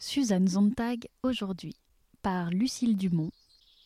Suzanne 0.00 0.46
Zontag 0.46 1.08
aujourd'hui 1.24 1.74
par 2.22 2.50
Lucille 2.50 2.96
Dumont, 2.96 3.32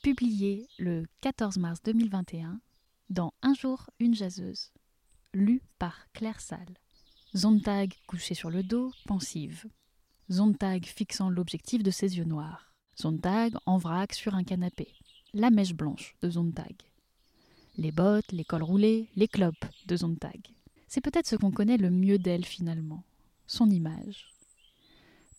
publié 0.02 0.69
le 0.78 1.06
14 1.23 1.56
mars 1.56 1.81
2021 1.82 2.60
dans 3.08 3.32
Un 3.40 3.54
jour, 3.54 3.88
une 3.98 4.14
jaseuse, 4.14 4.72
lu 5.33 5.62
par 5.79 6.06
Claire 6.12 6.40
Salle. 6.40 6.77
Zontag 7.35 7.95
couchée 8.06 8.35
sur 8.35 8.51
le 8.51 8.62
dos, 8.62 8.93
pensive. 9.06 9.64
Zontag 10.30 10.85
fixant 10.85 11.30
l'objectif 11.30 11.83
de 11.83 11.90
ses 11.90 12.19
yeux 12.19 12.25
noirs. 12.25 12.75
Zontag 13.01 13.55
en 13.65 13.79
vrac 13.79 14.13
sur 14.13 14.35
un 14.35 14.45
canapé. 14.45 14.89
La 15.33 15.49
mèche 15.49 15.73
blanche 15.73 16.15
de 16.21 16.29
Zontag. 16.29 16.75
Les 17.79 17.91
bottes, 17.91 18.33
les 18.33 18.45
cols 18.45 18.63
roulés, 18.63 19.09
les 19.17 19.29
clopes 19.29 19.65
de 19.87 19.97
Zontag. 19.97 20.41
C'est 20.89 21.01
peut-être 21.01 21.27
ce 21.27 21.37
qu'on 21.37 21.53
connaît 21.53 21.79
le 21.79 21.89
mieux 21.89 22.19
d'elle 22.19 22.45
finalement, 22.45 23.03
son 23.47 23.71
image 23.71 24.33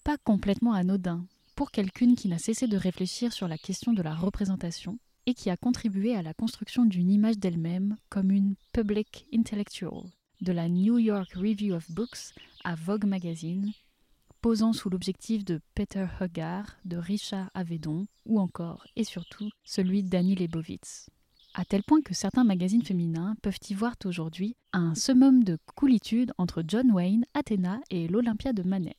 pas 0.04 0.18
complètement 0.18 0.74
anodin 0.74 1.26
pour 1.56 1.72
quelqu'une 1.72 2.16
qui 2.16 2.28
n'a 2.28 2.38
cessé 2.38 2.68
de 2.68 2.78
réfléchir 2.78 3.32
sur 3.32 3.48
la 3.48 3.58
question 3.58 3.94
de 3.94 4.02
la 4.02 4.14
représentation 4.14 5.00
et 5.26 5.34
qui 5.34 5.50
a 5.50 5.58
contribué 5.58 6.16
à 6.16 6.22
la 6.22 6.34
construction 6.34 6.86
d'une 6.86 7.10
image 7.10 7.38
d'elle-même 7.38 7.96
comme 8.10 8.32
une 8.32 8.56
public 8.74 9.26
intellectual, 9.34 10.04
de 10.42 10.52
la 10.52 10.68
New 10.68 10.98
York 10.98 11.32
Review 11.36 11.76
of 11.76 11.90
Books 11.90 12.34
à 12.66 12.76
Vogue 12.76 13.06
Magazine, 13.06 13.72
posant 14.42 14.74
sous 14.74 14.90
l'objectif 14.90 15.46
de 15.46 15.62
Peter 15.74 16.06
Huggard, 16.20 16.76
de 16.84 16.98
Richard 16.98 17.50
Avedon 17.54 18.06
ou 18.26 18.42
encore 18.42 18.86
et 18.98 19.06
surtout 19.06 19.50
celui 19.64 20.04
d'Annie 20.04 20.36
Leibovitz. 20.36 21.10
À 21.54 21.64
tel 21.64 21.84
point 21.84 22.02
que 22.02 22.16
certains 22.16 22.44
magazines 22.44 22.84
féminins 22.84 23.36
peuvent 23.42 23.60
y 23.70 23.74
voir 23.74 23.96
aujourd'hui 24.06 24.58
un 24.74 24.96
summum 24.96 25.44
de 25.44 25.60
coolitude 25.76 26.34
entre 26.38 26.64
John 26.68 26.92
Wayne, 26.92 27.26
Athéna 27.36 27.80
et 27.92 28.08
l'Olympia 28.08 28.54
de 28.54 28.64
Manet. 28.64 28.98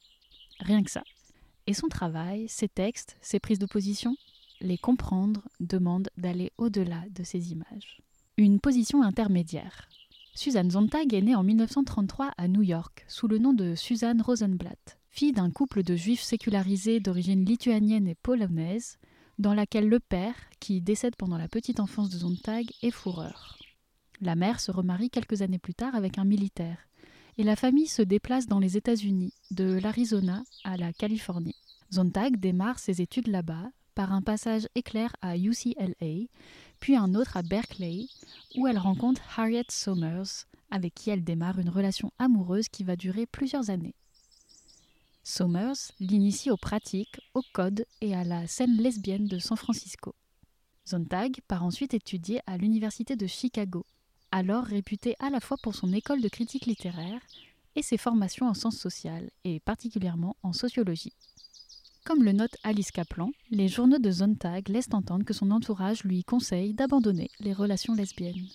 Rien 0.60 0.82
que 0.82 0.90
ça. 0.90 1.04
Et 1.66 1.74
son 1.74 1.88
travail, 1.88 2.48
ses 2.48 2.68
textes, 2.68 3.16
ses 3.20 3.40
prises 3.40 3.58
de 3.58 3.66
position, 3.66 4.16
les 4.60 4.78
comprendre 4.78 5.42
demande 5.60 6.08
d'aller 6.16 6.52
au-delà 6.58 7.02
de 7.10 7.22
ces 7.22 7.52
images. 7.52 8.00
Une 8.36 8.60
position 8.60 9.02
intermédiaire. 9.02 9.88
Suzanne 10.34 10.70
Zontag 10.72 11.14
est 11.14 11.22
née 11.22 11.36
en 11.36 11.44
1933 11.44 12.32
à 12.36 12.48
New 12.48 12.62
York 12.62 13.04
sous 13.08 13.28
le 13.28 13.38
nom 13.38 13.52
de 13.52 13.74
Suzanne 13.76 14.20
Rosenblatt, 14.20 14.98
fille 15.08 15.32
d'un 15.32 15.50
couple 15.50 15.84
de 15.84 15.94
juifs 15.94 16.22
sécularisés 16.22 16.98
d'origine 16.98 17.44
lituanienne 17.44 18.08
et 18.08 18.16
polonaise, 18.16 18.98
dans 19.38 19.54
laquelle 19.54 19.88
le 19.88 20.00
père, 20.00 20.34
qui 20.60 20.80
décède 20.80 21.16
pendant 21.16 21.38
la 21.38 21.48
petite 21.48 21.78
enfance 21.78 22.10
de 22.10 22.18
Zontag, 22.18 22.66
est 22.82 22.90
fourreur. 22.90 23.58
La 24.20 24.34
mère 24.34 24.60
se 24.60 24.70
remarie 24.70 25.10
quelques 25.10 25.42
années 25.42 25.58
plus 25.58 25.74
tard 25.74 25.94
avec 25.94 26.18
un 26.18 26.24
militaire, 26.24 26.78
et 27.38 27.42
la 27.42 27.56
famille 27.56 27.86
se 27.86 28.02
déplace 28.02 28.46
dans 28.46 28.58
les 28.58 28.76
États-Unis, 28.76 29.32
de 29.50 29.78
l'Arizona 29.78 30.42
à 30.62 30.76
la 30.76 30.92
Californie. 30.92 31.56
Zontag 31.92 32.38
démarre 32.38 32.78
ses 32.78 33.00
études 33.00 33.28
là-bas 33.28 33.70
par 33.94 34.12
un 34.12 34.22
passage 34.22 34.68
éclair 34.74 35.14
à 35.22 35.36
UCLA, 35.36 36.26
puis 36.80 36.96
un 36.96 37.14
autre 37.14 37.36
à 37.36 37.42
Berkeley, 37.42 38.06
où 38.56 38.66
elle 38.66 38.78
rencontre 38.78 39.22
Harriet 39.36 39.66
Somers, 39.70 40.46
avec 40.70 40.94
qui 40.94 41.10
elle 41.10 41.24
démarre 41.24 41.58
une 41.58 41.68
relation 41.68 42.12
amoureuse 42.18 42.68
qui 42.68 42.84
va 42.84 42.96
durer 42.96 43.26
plusieurs 43.26 43.70
années. 43.70 43.94
Somers 45.22 45.92
l'initie 46.00 46.50
aux 46.50 46.56
pratiques, 46.56 47.20
au 47.32 47.42
code 47.52 47.86
et 48.00 48.14
à 48.14 48.24
la 48.24 48.46
scène 48.46 48.76
lesbienne 48.76 49.26
de 49.26 49.38
San 49.38 49.56
Francisco. 49.56 50.14
Zontag 50.86 51.40
part 51.48 51.64
ensuite 51.64 51.94
étudier 51.94 52.40
à 52.46 52.58
l'Université 52.58 53.16
de 53.16 53.26
Chicago, 53.26 53.86
alors 54.34 54.64
réputé 54.64 55.14
à 55.20 55.30
la 55.30 55.38
fois 55.38 55.56
pour 55.62 55.76
son 55.76 55.92
école 55.92 56.20
de 56.20 56.28
critique 56.28 56.66
littéraire 56.66 57.20
et 57.76 57.82
ses 57.82 57.96
formations 57.96 58.48
en 58.48 58.54
sciences 58.54 58.78
sociales, 58.78 59.30
et 59.44 59.60
particulièrement 59.60 60.36
en 60.42 60.52
sociologie. 60.52 61.12
Comme 62.04 62.24
le 62.24 62.32
note 62.32 62.56
Alice 62.64 62.90
Kaplan, 62.90 63.30
les 63.50 63.68
journaux 63.68 64.00
de 64.00 64.10
Zontag 64.10 64.68
laissent 64.68 64.92
entendre 64.92 65.24
que 65.24 65.34
son 65.34 65.52
entourage 65.52 66.02
lui 66.02 66.24
conseille 66.24 66.74
d'abandonner 66.74 67.30
les 67.38 67.52
relations 67.52 67.94
lesbiennes. 67.94 68.48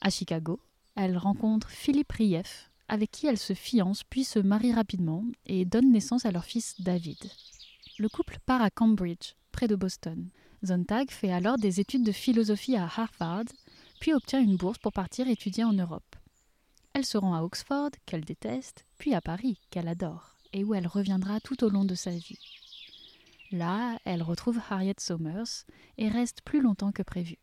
À 0.00 0.10
Chicago, 0.10 0.60
elle 0.94 1.18
rencontre 1.18 1.70
Philippe 1.70 2.12
Rief, 2.12 2.70
avec 2.86 3.10
qui 3.10 3.26
elle 3.26 3.38
se 3.38 3.54
fiance 3.54 4.04
puis 4.04 4.22
se 4.22 4.38
marie 4.38 4.72
rapidement 4.72 5.24
et 5.46 5.64
donne 5.64 5.90
naissance 5.90 6.24
à 6.24 6.30
leur 6.30 6.44
fils 6.44 6.80
David. 6.80 7.18
Le 7.98 8.08
couple 8.08 8.38
part 8.46 8.62
à 8.62 8.70
Cambridge, 8.70 9.34
près 9.50 9.66
de 9.66 9.74
Boston. 9.74 10.28
Zontag 10.64 11.10
fait 11.10 11.32
alors 11.32 11.58
des 11.58 11.80
études 11.80 12.04
de 12.04 12.12
philosophie 12.12 12.76
à 12.76 12.84
Harvard 12.84 13.46
puis 14.00 14.12
obtient 14.12 14.40
une 14.40 14.56
bourse 14.56 14.78
pour 14.78 14.92
partir 14.92 15.28
étudier 15.28 15.64
en 15.64 15.72
Europe. 15.72 16.16
Elle 16.92 17.04
se 17.04 17.18
rend 17.18 17.34
à 17.34 17.42
Oxford, 17.42 17.90
qu'elle 18.06 18.24
déteste, 18.24 18.86
puis 18.98 19.14
à 19.14 19.20
Paris, 19.20 19.58
qu'elle 19.70 19.88
adore, 19.88 20.34
et 20.52 20.64
où 20.64 20.74
elle 20.74 20.86
reviendra 20.86 21.40
tout 21.40 21.62
au 21.64 21.68
long 21.68 21.84
de 21.84 21.94
sa 21.94 22.10
vie. 22.10 22.38
Là, 23.52 23.98
elle 24.04 24.22
retrouve 24.22 24.60
Harriet 24.70 24.96
Somers 24.98 25.64
et 25.98 26.08
reste 26.08 26.42
plus 26.42 26.60
longtemps 26.60 26.92
que 26.92 27.02
prévu. 27.02 27.38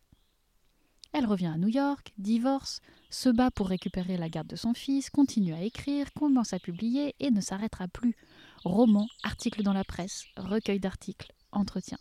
Elle 1.14 1.28
revient 1.28 1.48
à 1.48 1.58
New 1.58 1.68
York, 1.68 2.12
divorce, 2.18 2.82
se 3.12 3.30
bat 3.30 3.52
pour 3.52 3.68
récupérer 3.70 4.18
la 4.18 4.30
garde 4.30 4.48
de 4.48 4.56
son 4.56 4.74
fils, 4.74 5.12
continue 5.12 5.54
à 5.54 5.62
écrire, 5.62 6.12
commence 6.14 6.54
à 6.54 6.60
publier 6.60 7.14
et 7.20 7.30
ne 7.30 7.40
s'arrêtera 7.40 7.88
plus. 7.88 8.16
Romans, 8.64 9.08
articles 9.22 9.62
dans 9.62 9.74
la 9.74 9.84
presse, 9.84 10.26
recueil 10.36 10.80
d'articles, 10.80 11.32
entretiens. 11.52 12.00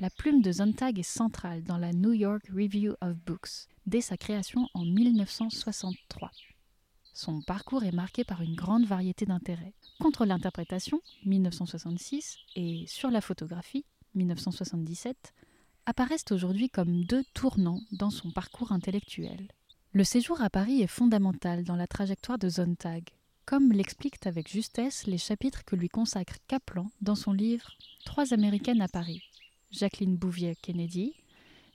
La 0.00 0.10
plume 0.10 0.42
de 0.42 0.52
Zontag 0.52 1.00
est 1.00 1.02
centrale 1.02 1.64
dans 1.64 1.76
la 1.76 1.92
New 1.92 2.12
York 2.12 2.44
Review 2.54 2.94
of 3.00 3.16
Books 3.26 3.66
dès 3.86 4.00
sa 4.00 4.16
création 4.16 4.68
en 4.72 4.84
1963. 4.84 6.30
Son 7.14 7.42
parcours 7.42 7.82
est 7.82 7.90
marqué 7.90 8.22
par 8.22 8.40
une 8.40 8.54
grande 8.54 8.86
variété 8.86 9.26
d'intérêts. 9.26 9.74
Contre 9.98 10.24
l'interprétation, 10.24 11.00
1966, 11.24 12.36
et 12.54 12.84
sur 12.86 13.10
la 13.10 13.20
photographie, 13.20 13.84
1977, 14.14 15.34
apparaissent 15.84 16.30
aujourd'hui 16.30 16.70
comme 16.70 17.02
deux 17.02 17.24
tournants 17.34 17.80
dans 17.90 18.10
son 18.10 18.30
parcours 18.30 18.70
intellectuel. 18.70 19.48
Le 19.90 20.04
séjour 20.04 20.40
à 20.42 20.48
Paris 20.48 20.80
est 20.80 20.86
fondamental 20.86 21.64
dans 21.64 21.74
la 21.74 21.88
trajectoire 21.88 22.38
de 22.38 22.48
Zontag, 22.48 23.02
comme 23.46 23.72
l'expliquent 23.72 24.26
avec 24.28 24.48
justesse 24.48 25.08
les 25.08 25.18
chapitres 25.18 25.64
que 25.64 25.74
lui 25.74 25.88
consacre 25.88 26.36
Kaplan 26.46 26.88
dans 27.00 27.16
son 27.16 27.32
livre 27.32 27.72
Trois 28.04 28.32
Américaines 28.32 28.82
à 28.82 28.88
Paris, 28.88 29.22
Jacqueline 29.70 30.16
Bouvier-Kennedy, 30.16 31.14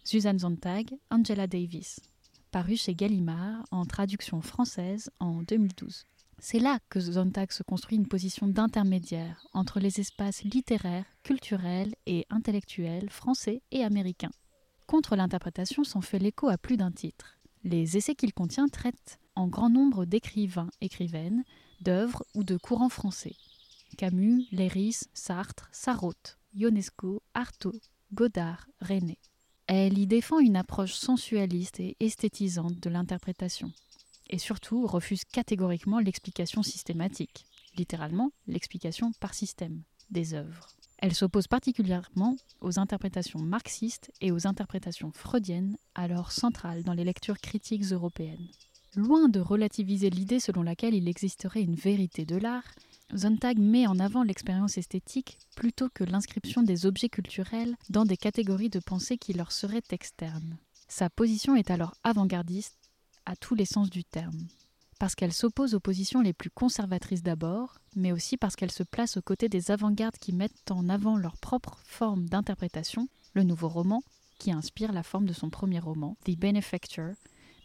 Suzanne 0.03 0.39
Zontag, 0.39 0.89
Angela 1.09 1.47
Davis, 1.47 1.99
paru 2.51 2.75
chez 2.75 2.95
Gallimard 2.95 3.65
en 3.71 3.85
traduction 3.85 4.41
française 4.41 5.09
en 5.19 5.43
2012. 5.43 6.05
C'est 6.39 6.59
là 6.59 6.79
que 6.89 6.99
Zontag 6.99 7.51
se 7.51 7.63
construit 7.63 7.97
une 7.97 8.07
position 8.07 8.47
d'intermédiaire 8.47 9.47
entre 9.53 9.79
les 9.79 9.99
espaces 9.99 10.43
littéraires, 10.43 11.05
culturels 11.23 11.95
et 12.05 12.25
intellectuels 12.29 13.09
français 13.09 13.61
et 13.71 13.83
américains. 13.83 14.31
Contre 14.87 15.15
l'interprétation 15.15 15.83
s'en 15.83 16.01
fait 16.01 16.19
l'écho 16.19 16.49
à 16.49 16.57
plus 16.57 16.77
d'un 16.77 16.91
titre. 16.91 17.37
Les 17.63 17.95
essais 17.95 18.15
qu'il 18.15 18.33
contient 18.33 18.67
traitent 18.67 19.19
en 19.35 19.47
grand 19.47 19.69
nombre 19.69 20.05
d'écrivains, 20.05 20.69
écrivaines, 20.81 21.43
d'œuvres 21.81 22.25
ou 22.35 22.43
de 22.43 22.57
courants 22.57 22.89
français. 22.89 23.35
Camus, 23.97 24.45
Léris, 24.51 25.01
Sartre, 25.13 25.69
Sarraute, 25.71 26.37
Ionesco, 26.55 27.23
Artaud, 27.33 27.79
Godard, 28.13 28.67
René. 28.81 29.17
Elle 29.67 29.97
y 29.97 30.07
défend 30.07 30.39
une 30.39 30.55
approche 30.55 30.93
sensualiste 30.93 31.79
et 31.79 31.95
esthétisante 31.99 32.79
de 32.79 32.89
l'interprétation, 32.89 33.71
et 34.29 34.37
surtout 34.37 34.85
refuse 34.85 35.23
catégoriquement 35.23 35.99
l'explication 35.99 36.61
systématique, 36.61 37.45
littéralement 37.77 38.31
l'explication 38.47 39.11
par 39.19 39.33
système, 39.33 39.81
des 40.09 40.33
œuvres. 40.33 40.67
Elle 40.99 41.15
s'oppose 41.15 41.47
particulièrement 41.47 42.37
aux 42.61 42.79
interprétations 42.79 43.39
marxistes 43.39 44.11
et 44.21 44.31
aux 44.31 44.47
interprétations 44.47 45.11
freudiennes, 45.11 45.75
alors 45.95 46.31
centrales 46.31 46.83
dans 46.83 46.93
les 46.93 47.03
lectures 47.03 47.39
critiques 47.39 47.91
européennes. 47.91 48.47
Loin 48.95 49.27
de 49.27 49.39
relativiser 49.39 50.09
l'idée 50.09 50.39
selon 50.39 50.61
laquelle 50.61 50.93
il 50.93 51.07
existerait 51.07 51.63
une 51.63 51.75
vérité 51.75 52.25
de 52.25 52.37
l'art, 52.37 52.63
Zontag 53.15 53.59
met 53.59 53.85
en 53.85 53.99
avant 53.99 54.23
l'expérience 54.23 54.77
esthétique 54.77 55.37
plutôt 55.55 55.87
que 55.93 56.03
l'inscription 56.03 56.63
des 56.63 56.87
objets 56.87 57.09
culturels 57.09 57.75
dans 57.89 58.05
des 58.05 58.17
catégories 58.17 58.71
de 58.71 58.79
pensée 58.79 59.17
qui 59.17 59.33
leur 59.33 59.51
seraient 59.51 59.83
externes. 59.91 60.57
Sa 60.87 61.09
position 61.11 61.55
est 61.55 61.69
alors 61.69 61.93
avant-gardiste 62.03 62.77
à 63.25 63.35
tous 63.35 63.53
les 63.53 63.65
sens 63.65 63.91
du 63.91 64.03
terme, 64.03 64.47
parce 64.99 65.13
qu'elle 65.13 65.31
s'oppose 65.31 65.75
aux 65.75 65.79
positions 65.79 66.21
les 66.21 66.33
plus 66.33 66.49
conservatrices 66.49 67.21
d'abord, 67.21 67.77
mais 67.95 68.11
aussi 68.11 68.35
parce 68.35 68.55
qu'elle 68.55 68.71
se 68.71 68.83
place 68.83 69.15
aux 69.15 69.21
côtés 69.21 69.47
des 69.47 69.69
avant-gardes 69.69 70.17
qui 70.17 70.33
mettent 70.33 70.71
en 70.71 70.89
avant 70.89 71.15
leur 71.15 71.37
propre 71.37 71.79
forme 71.85 72.27
d'interprétation, 72.27 73.07
le 73.33 73.43
nouveau 73.43 73.69
roman, 73.69 74.01
qui 74.39 74.51
inspire 74.51 74.91
la 74.91 75.03
forme 75.03 75.27
de 75.27 75.33
son 75.33 75.51
premier 75.51 75.79
roman, 75.79 76.17
The 76.25 76.35
Benefactor, 76.37 77.13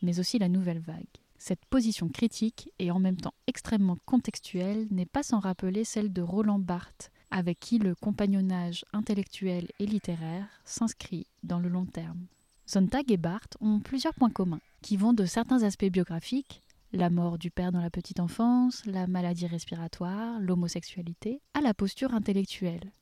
mais 0.02 0.20
aussi 0.20 0.38
la 0.38 0.48
nouvelle 0.48 0.80
vague. 0.80 1.06
Cette 1.38 1.64
position 1.66 2.08
critique 2.08 2.70
et 2.78 2.90
en 2.90 2.98
même 2.98 3.16
temps 3.16 3.34
extrêmement 3.46 3.98
contextuelle 4.04 4.86
n'est 4.90 5.06
pas 5.06 5.22
sans 5.22 5.38
rappeler 5.38 5.84
celle 5.84 6.12
de 6.12 6.22
Roland 6.22 6.58
Barthes, 6.58 7.10
avec 7.30 7.60
qui 7.60 7.78
le 7.78 7.94
compagnonnage 7.94 8.84
intellectuel 8.92 9.68
et 9.78 9.86
littéraire 9.86 10.48
s'inscrit 10.64 11.26
dans 11.42 11.60
le 11.60 11.68
long 11.68 11.86
terme. 11.86 12.26
Sontag 12.66 13.10
et 13.10 13.16
Barthes 13.16 13.56
ont 13.60 13.80
plusieurs 13.80 14.14
points 14.14 14.30
communs, 14.30 14.60
qui 14.82 14.96
vont 14.96 15.12
de 15.12 15.24
certains 15.24 15.62
aspects 15.62 15.86
biographiques 15.86 16.62
la 16.92 17.10
mort 17.10 17.38
du 17.38 17.50
père 17.50 17.72
dans 17.72 17.80
la 17.80 17.90
petite 17.90 18.20
enfance, 18.20 18.84
la 18.86 19.06
maladie 19.06 19.46
respiratoire, 19.46 20.40
l'homosexualité, 20.40 21.42
à 21.54 21.60
la 21.60 21.74
posture 21.74 22.14
intellectuelle. 22.14 22.92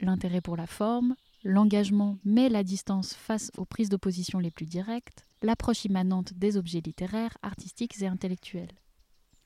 L'intérêt 0.00 0.40
pour 0.40 0.56
la 0.56 0.66
forme, 0.66 1.16
l'engagement 1.46 2.18
mais 2.24 2.48
la 2.48 2.64
distance 2.64 3.14
face 3.14 3.52
aux 3.56 3.64
prises 3.64 3.88
d'opposition 3.88 4.38
les 4.40 4.50
plus 4.50 4.66
directes, 4.66 5.24
l'approche 5.42 5.84
immanente 5.84 6.34
des 6.34 6.56
objets 6.56 6.80
littéraires, 6.80 7.38
artistiques 7.42 8.02
et 8.02 8.06
intellectuels, 8.06 8.72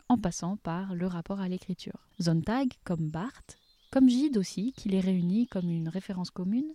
en 0.08 0.16
passant 0.16 0.56
par 0.56 0.94
le 0.94 1.06
rapport 1.06 1.40
à 1.40 1.48
l'écriture. 1.48 2.08
Zontag, 2.20 2.72
comme 2.84 3.10
Barthes, 3.10 3.58
comme 3.90 4.08
Gide 4.08 4.38
aussi, 4.38 4.72
qui 4.76 4.88
les 4.88 5.00
réunit 5.00 5.46
comme 5.46 5.68
une 5.68 5.88
référence 5.88 6.30
commune, 6.30 6.74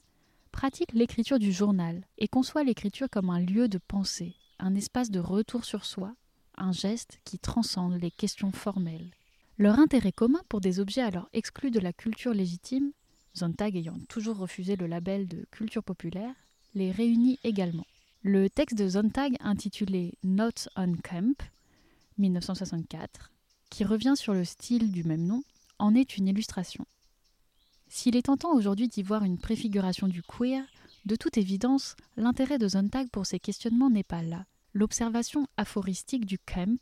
pratique 0.51 0.93
l'écriture 0.93 1.39
du 1.39 1.51
journal 1.51 2.05
et 2.17 2.27
conçoit 2.27 2.63
l'écriture 2.63 3.09
comme 3.09 3.31
un 3.31 3.39
lieu 3.39 3.67
de 3.67 3.79
pensée, 3.79 4.35
un 4.59 4.75
espace 4.75 5.09
de 5.09 5.19
retour 5.19 5.65
sur 5.65 5.85
soi, 5.85 6.13
un 6.55 6.71
geste 6.71 7.19
qui 7.25 7.39
transcende 7.39 7.99
les 7.99 8.11
questions 8.11 8.51
formelles. 8.51 9.11
Leur 9.57 9.79
intérêt 9.79 10.11
commun 10.11 10.41
pour 10.49 10.61
des 10.61 10.79
objets 10.79 11.01
alors 11.01 11.29
exclus 11.33 11.71
de 11.71 11.79
la 11.79 11.93
culture 11.93 12.33
légitime 12.33 12.91
Zontag 13.37 13.75
ayant 13.75 13.97
toujours 14.07 14.37
refusé 14.37 14.75
le 14.75 14.87
label 14.87 15.27
de 15.27 15.45
culture 15.51 15.83
populaire, 15.83 16.33
les 16.73 16.91
réunit 16.91 17.39
également. 17.43 17.85
Le 18.21 18.49
texte 18.49 18.77
de 18.77 18.87
Zontag 18.87 19.35
intitulé 19.39 20.17
Notes 20.23 20.69
on 20.75 20.95
Camp, 21.03 21.37
1964, 22.17 23.31
qui 23.69 23.83
revient 23.83 24.15
sur 24.15 24.33
le 24.33 24.45
style 24.45 24.91
du 24.91 25.03
même 25.03 25.25
nom, 25.25 25.43
en 25.79 25.93
est 25.95 26.17
une 26.17 26.27
illustration. 26.27 26.85
S'il 27.87 28.15
est 28.15 28.23
tentant 28.23 28.53
aujourd'hui 28.53 28.87
d'y 28.87 29.03
voir 29.03 29.23
une 29.23 29.37
préfiguration 29.37 30.07
du 30.07 30.23
queer, 30.23 30.63
de 31.05 31.15
toute 31.15 31.37
évidence, 31.37 31.95
l'intérêt 32.17 32.57
de 32.57 32.67
Zontag 32.67 33.09
pour 33.09 33.25
ces 33.25 33.39
questionnements 33.39 33.89
n'est 33.89 34.03
pas 34.03 34.23
là. 34.23 34.45
L'observation 34.73 35.47
aphoristique 35.57 36.25
du 36.25 36.39
camp 36.39 36.79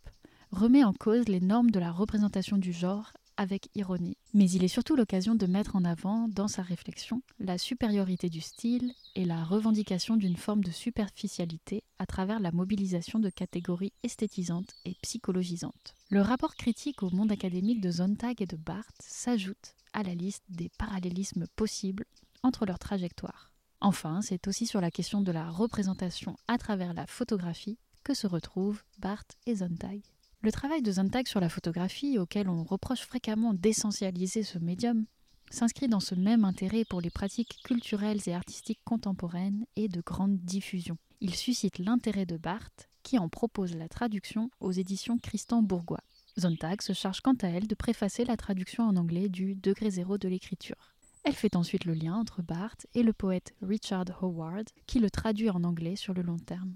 remet 0.51 0.83
en 0.83 0.93
cause 0.93 1.27
les 1.27 1.41
normes 1.41 1.71
de 1.71 1.79
la 1.79 1.91
représentation 1.91 2.57
du 2.57 2.71
genre 2.71 3.11
avec 3.37 3.69
ironie. 3.75 4.17
Mais 4.33 4.49
il 4.49 4.63
est 4.63 4.67
surtout 4.67 4.95
l'occasion 4.95 5.35
de 5.35 5.45
mettre 5.45 5.75
en 5.75 5.85
avant, 5.85 6.27
dans 6.27 6.47
sa 6.47 6.61
réflexion, 6.61 7.21
la 7.39 7.57
supériorité 7.57 8.29
du 8.29 8.41
style 8.41 8.93
et 9.15 9.25
la 9.25 9.43
revendication 9.43 10.15
d'une 10.15 10.37
forme 10.37 10.63
de 10.63 10.71
superficialité 10.71 11.83
à 11.99 12.05
travers 12.05 12.39
la 12.39 12.51
mobilisation 12.51 13.19
de 13.19 13.29
catégories 13.29 13.93
esthétisantes 14.03 14.73
et 14.85 14.95
psychologisantes. 15.01 15.95
Le 16.09 16.21
rapport 16.21 16.55
critique 16.55 17.03
au 17.03 17.09
monde 17.09 17.31
académique 17.31 17.81
de 17.81 17.91
Zontag 17.91 18.41
et 18.41 18.45
de 18.45 18.57
Barthes 18.57 19.01
s'ajoute 19.01 19.75
à 19.93 20.03
la 20.03 20.15
liste 20.15 20.43
des 20.49 20.69
parallélismes 20.77 21.47
possibles 21.55 22.05
entre 22.41 22.65
leurs 22.65 22.79
trajectoires. 22.79 23.51
Enfin, 23.81 24.21
c'est 24.21 24.47
aussi 24.47 24.65
sur 24.65 24.81
la 24.81 24.91
question 24.91 25.21
de 25.21 25.31
la 25.31 25.49
représentation 25.49 26.37
à 26.47 26.57
travers 26.57 26.93
la 26.93 27.05
photographie 27.05 27.77
que 28.03 28.13
se 28.13 28.27
retrouvent 28.27 28.81
Barthes 28.99 29.37
et 29.45 29.55
Zontag. 29.55 30.01
Le 30.43 30.51
travail 30.51 30.81
de 30.81 30.91
Zontag 30.91 31.25
sur 31.25 31.39
la 31.39 31.47
photographie, 31.47 32.19
auquel 32.19 32.49
on 32.49 32.65
reproche 32.65 33.05
fréquemment 33.05 33.53
d'essentialiser 33.53 34.43
ce 34.43 34.59
médium, 34.59 35.05
s'inscrit 35.49 35.87
dans 35.87 36.01
ce 36.01 36.15
même 36.15 36.43
intérêt 36.43 36.83
pour 36.83 36.99
les 36.99 37.09
pratiques 37.09 37.61
culturelles 37.63 38.19
et 38.25 38.33
artistiques 38.33 38.81
contemporaines 38.83 39.65
et 39.77 39.87
de 39.87 40.01
grande 40.01 40.37
diffusion. 40.39 40.97
Il 41.21 41.33
suscite 41.33 41.79
l'intérêt 41.79 42.25
de 42.25 42.35
Barthes, 42.35 42.89
qui 43.03 43.17
en 43.17 43.29
propose 43.29 43.73
la 43.77 43.87
traduction 43.87 44.49
aux 44.59 44.73
éditions 44.73 45.17
Christian 45.17 45.61
Bourgois. 45.61 46.03
Zontag 46.37 46.81
se 46.81 46.91
charge 46.91 47.21
quant 47.21 47.37
à 47.41 47.47
elle 47.47 47.67
de 47.67 47.75
préfacer 47.75 48.25
la 48.25 48.35
traduction 48.35 48.83
en 48.83 48.97
anglais 48.97 49.29
du 49.29 49.55
degré 49.55 49.91
zéro 49.91 50.17
de 50.17 50.27
l'écriture. 50.27 50.93
Elle 51.23 51.35
fait 51.35 51.55
ensuite 51.55 51.85
le 51.85 51.93
lien 51.93 52.15
entre 52.15 52.41
Barthes 52.41 52.85
et 52.95 53.03
le 53.03 53.13
poète 53.13 53.53
Richard 53.61 54.21
Howard, 54.21 54.65
qui 54.87 54.99
le 54.99 55.09
traduit 55.09 55.49
en 55.49 55.63
anglais 55.63 55.95
sur 55.95 56.13
le 56.13 56.21
long 56.21 56.37
terme. 56.37 56.75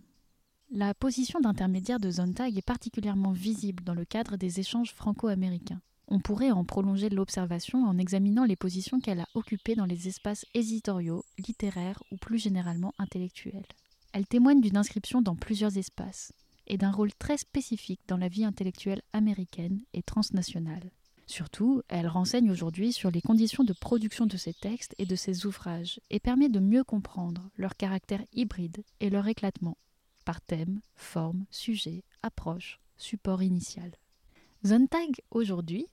La 0.69 0.93
position 0.93 1.39
d'intermédiaire 1.39 1.99
de 1.99 2.11
Zontag 2.11 2.57
est 2.57 2.61
particulièrement 2.61 3.31
visible 3.31 3.85
dans 3.85 3.93
le 3.93 4.03
cadre 4.03 4.35
des 4.35 4.59
échanges 4.59 4.91
franco-américains. 4.93 5.81
On 6.09 6.19
pourrait 6.19 6.51
en 6.51 6.65
prolonger 6.65 7.07
l'observation 7.07 7.85
en 7.85 7.97
examinant 7.97 8.43
les 8.43 8.57
positions 8.57 8.99
qu'elle 8.99 9.21
a 9.21 9.29
occupées 9.33 9.75
dans 9.75 9.85
les 9.85 10.09
espaces 10.09 10.45
éditoriaux, 10.53 11.23
littéraires 11.37 12.03
ou 12.11 12.17
plus 12.17 12.37
généralement 12.37 12.93
intellectuels. 12.97 13.65
Elle 14.11 14.27
témoigne 14.27 14.59
d'une 14.59 14.75
inscription 14.75 15.21
dans 15.21 15.37
plusieurs 15.37 15.77
espaces 15.77 16.33
et 16.67 16.77
d'un 16.77 16.91
rôle 16.91 17.13
très 17.13 17.37
spécifique 17.37 18.01
dans 18.09 18.17
la 18.17 18.27
vie 18.27 18.43
intellectuelle 18.43 19.03
américaine 19.13 19.79
et 19.93 20.03
transnationale. 20.03 20.91
Surtout, 21.27 21.81
elle 21.87 22.07
renseigne 22.07 22.51
aujourd'hui 22.51 22.91
sur 22.91 23.09
les 23.09 23.21
conditions 23.21 23.63
de 23.63 23.73
production 23.73 24.25
de 24.25 24.35
ces 24.35 24.53
textes 24.53 24.95
et 24.97 25.05
de 25.05 25.15
ces 25.15 25.45
ouvrages 25.45 26.01
et 26.09 26.19
permet 26.19 26.49
de 26.49 26.59
mieux 26.59 26.83
comprendre 26.83 27.49
leur 27.55 27.77
caractère 27.77 28.23
hybride 28.33 28.83
et 28.99 29.09
leur 29.09 29.27
éclatement 29.29 29.77
par 30.27 30.41
thème, 30.41 30.81
forme, 30.97 31.45
sujet, 31.51 32.03
approche, 32.21 32.81
support 32.97 33.41
initial. 33.41 33.91
Zontag, 34.65 35.21
aujourd'hui, 35.31 35.87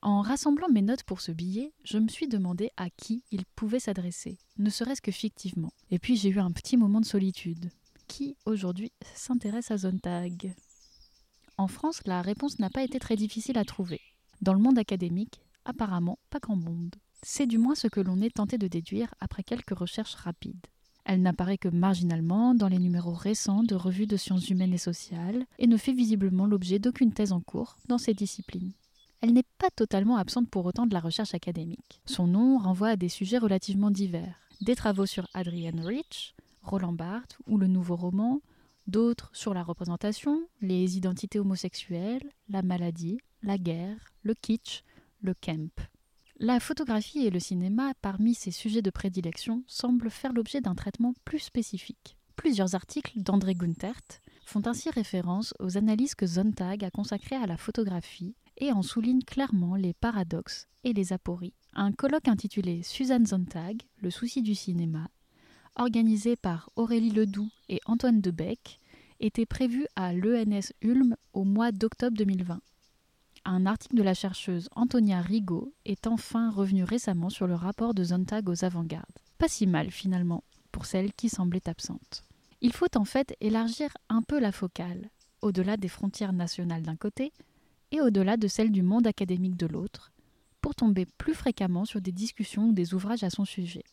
en 0.00 0.22
rassemblant 0.22 0.70
mes 0.70 0.80
notes 0.80 1.02
pour 1.02 1.20
ce 1.20 1.30
billet, 1.30 1.74
je 1.84 1.98
me 1.98 2.08
suis 2.08 2.26
demandé 2.26 2.70
à 2.78 2.88
qui 2.88 3.22
il 3.30 3.44
pouvait 3.44 3.78
s'adresser, 3.78 4.38
ne 4.56 4.70
serait-ce 4.70 5.02
que 5.02 5.12
fictivement. 5.12 5.74
Et 5.90 5.98
puis 5.98 6.16
j'ai 6.16 6.30
eu 6.30 6.38
un 6.38 6.52
petit 6.52 6.78
moment 6.78 7.02
de 7.02 7.04
solitude. 7.04 7.70
Qui, 8.08 8.38
aujourd'hui, 8.46 8.92
s'intéresse 9.14 9.70
à 9.70 9.76
Zontag? 9.76 10.54
En 11.58 11.68
France, 11.68 12.00
la 12.06 12.22
réponse 12.22 12.58
n'a 12.58 12.70
pas 12.70 12.82
été 12.82 12.98
très 12.98 13.16
difficile 13.16 13.58
à 13.58 13.64
trouver. 13.66 14.00
Dans 14.40 14.54
le 14.54 14.60
monde 14.60 14.78
académique, 14.78 15.42
apparemment, 15.66 16.18
pas 16.30 16.38
grand 16.38 16.56
monde. 16.56 16.96
C'est 17.22 17.46
du 17.46 17.58
moins 17.58 17.74
ce 17.74 17.88
que 17.88 18.00
l'on 18.00 18.22
est 18.22 18.36
tenté 18.36 18.56
de 18.56 18.68
déduire 18.68 19.12
après 19.20 19.42
quelques 19.42 19.76
recherches 19.76 20.14
rapides. 20.14 20.66
Elle 21.08 21.22
n'apparaît 21.22 21.56
que 21.56 21.68
marginalement 21.68 22.52
dans 22.56 22.66
les 22.66 22.80
numéros 22.80 23.14
récents 23.14 23.62
de 23.62 23.76
revues 23.76 24.08
de 24.08 24.16
sciences 24.16 24.50
humaines 24.50 24.74
et 24.74 24.78
sociales 24.78 25.46
et 25.60 25.68
ne 25.68 25.76
fait 25.76 25.92
visiblement 25.92 26.46
l'objet 26.46 26.80
d'aucune 26.80 27.12
thèse 27.12 27.30
en 27.30 27.40
cours 27.40 27.76
dans 27.86 27.96
ces 27.96 28.12
disciplines. 28.12 28.72
Elle 29.20 29.32
n'est 29.32 29.44
pas 29.58 29.70
totalement 29.70 30.16
absente 30.16 30.50
pour 30.50 30.66
autant 30.66 30.84
de 30.84 30.92
la 30.92 31.00
recherche 31.00 31.32
académique. 31.32 32.00
Son 32.06 32.26
nom 32.26 32.58
renvoie 32.58 32.88
à 32.88 32.96
des 32.96 33.08
sujets 33.08 33.38
relativement 33.38 33.92
divers. 33.92 34.40
Des 34.60 34.74
travaux 34.74 35.06
sur 35.06 35.28
Adrienne 35.32 35.80
Rich, 35.80 36.34
Roland 36.62 36.92
Barthes 36.92 37.38
ou 37.46 37.56
le 37.56 37.68
nouveau 37.68 37.94
roman, 37.94 38.40
d'autres 38.88 39.30
sur 39.32 39.54
la 39.54 39.62
représentation, 39.62 40.40
les 40.60 40.96
identités 40.96 41.38
homosexuelles, 41.38 42.28
la 42.48 42.62
maladie, 42.62 43.20
la 43.44 43.58
guerre, 43.58 44.12
le 44.24 44.34
kitsch, 44.34 44.82
le 45.20 45.34
camp. 45.34 45.70
La 46.38 46.60
photographie 46.60 47.24
et 47.24 47.30
le 47.30 47.40
cinéma, 47.40 47.94
parmi 48.02 48.34
ses 48.34 48.50
sujets 48.50 48.82
de 48.82 48.90
prédilection, 48.90 49.64
semblent 49.66 50.10
faire 50.10 50.34
l'objet 50.34 50.60
d'un 50.60 50.74
traitement 50.74 51.14
plus 51.24 51.38
spécifique. 51.38 52.18
Plusieurs 52.36 52.74
articles 52.74 53.18
d'André 53.22 53.54
Guntert 53.54 54.20
font 54.44 54.60
ainsi 54.66 54.90
référence 54.90 55.54
aux 55.60 55.78
analyses 55.78 56.14
que 56.14 56.26
Zontag 56.26 56.84
a 56.84 56.90
consacrées 56.90 57.36
à 57.36 57.46
la 57.46 57.56
photographie 57.56 58.34
et 58.58 58.70
en 58.70 58.82
soulignent 58.82 59.24
clairement 59.24 59.76
les 59.76 59.94
paradoxes 59.94 60.68
et 60.84 60.92
les 60.92 61.14
apories. 61.14 61.54
Un 61.72 61.92
colloque 61.92 62.28
intitulé 62.28 62.82
Suzanne 62.82 63.24
Zontag, 63.24 63.80
Le 64.02 64.10
souci 64.10 64.42
du 64.42 64.54
cinéma, 64.54 65.08
organisé 65.76 66.36
par 66.36 66.68
Aurélie 66.76 67.12
Ledoux 67.12 67.48
et 67.70 67.80
Antoine 67.86 68.20
Debec, 68.20 68.78
était 69.20 69.46
prévu 69.46 69.86
à 69.96 70.12
l'ENS 70.12 70.74
Ulm 70.82 71.16
au 71.32 71.44
mois 71.44 71.72
d'octobre 71.72 72.18
2020 72.18 72.60
un 73.46 73.66
article 73.66 73.96
de 73.96 74.02
la 74.02 74.14
chercheuse 74.14 74.68
Antonia 74.74 75.20
Rigaud 75.20 75.72
est 75.84 76.06
enfin 76.06 76.50
revenu 76.50 76.84
récemment 76.84 77.30
sur 77.30 77.46
le 77.46 77.54
rapport 77.54 77.94
de 77.94 78.04
Zontag 78.04 78.48
aux 78.48 78.64
avant-gardes. 78.64 79.04
Pas 79.38 79.48
si 79.48 79.66
mal 79.66 79.90
finalement, 79.90 80.42
pour 80.72 80.86
celle 80.86 81.12
qui 81.12 81.28
semblait 81.28 81.68
absente. 81.68 82.24
Il 82.60 82.72
faut 82.72 82.96
en 82.96 83.04
fait 83.04 83.36
élargir 83.40 83.96
un 84.08 84.22
peu 84.22 84.40
la 84.40 84.52
focale, 84.52 85.10
au-delà 85.42 85.76
des 85.76 85.88
frontières 85.88 86.32
nationales 86.32 86.82
d'un 86.82 86.96
côté 86.96 87.32
et 87.92 88.00
au-delà 88.00 88.36
de 88.36 88.48
celles 88.48 88.72
du 88.72 88.82
monde 88.82 89.06
académique 89.06 89.56
de 89.56 89.66
l'autre, 89.66 90.12
pour 90.60 90.74
tomber 90.74 91.06
plus 91.06 91.34
fréquemment 91.34 91.84
sur 91.84 92.00
des 92.00 92.12
discussions 92.12 92.70
ou 92.70 92.72
des 92.72 92.94
ouvrages 92.94 93.22
à 93.22 93.30
son 93.30 93.44
sujet. 93.44 93.84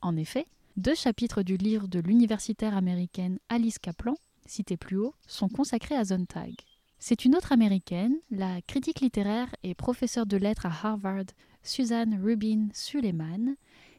En 0.00 0.16
effet, 0.16 0.46
deux 0.76 0.94
chapitres 0.94 1.42
du 1.42 1.56
livre 1.56 1.86
de 1.86 2.00
l'universitaire 2.00 2.76
américaine 2.76 3.38
Alice 3.48 3.78
Kaplan, 3.78 4.16
cité 4.46 4.76
plus 4.76 4.96
haut, 4.96 5.14
sont 5.26 5.48
consacrés 5.48 5.96
à 5.96 6.04
Zontag. 6.04 6.54
C'est 6.98 7.24
une 7.24 7.36
autre 7.36 7.52
américaine, 7.52 8.16
la 8.30 8.62
critique 8.62 9.00
littéraire 9.00 9.54
et 9.62 9.74
professeure 9.74 10.26
de 10.26 10.36
lettres 10.36 10.66
à 10.66 10.70
Harvard, 10.70 11.26
Suzanne 11.62 12.20
Rubin 12.22 12.68
Suleiman, 12.72 13.56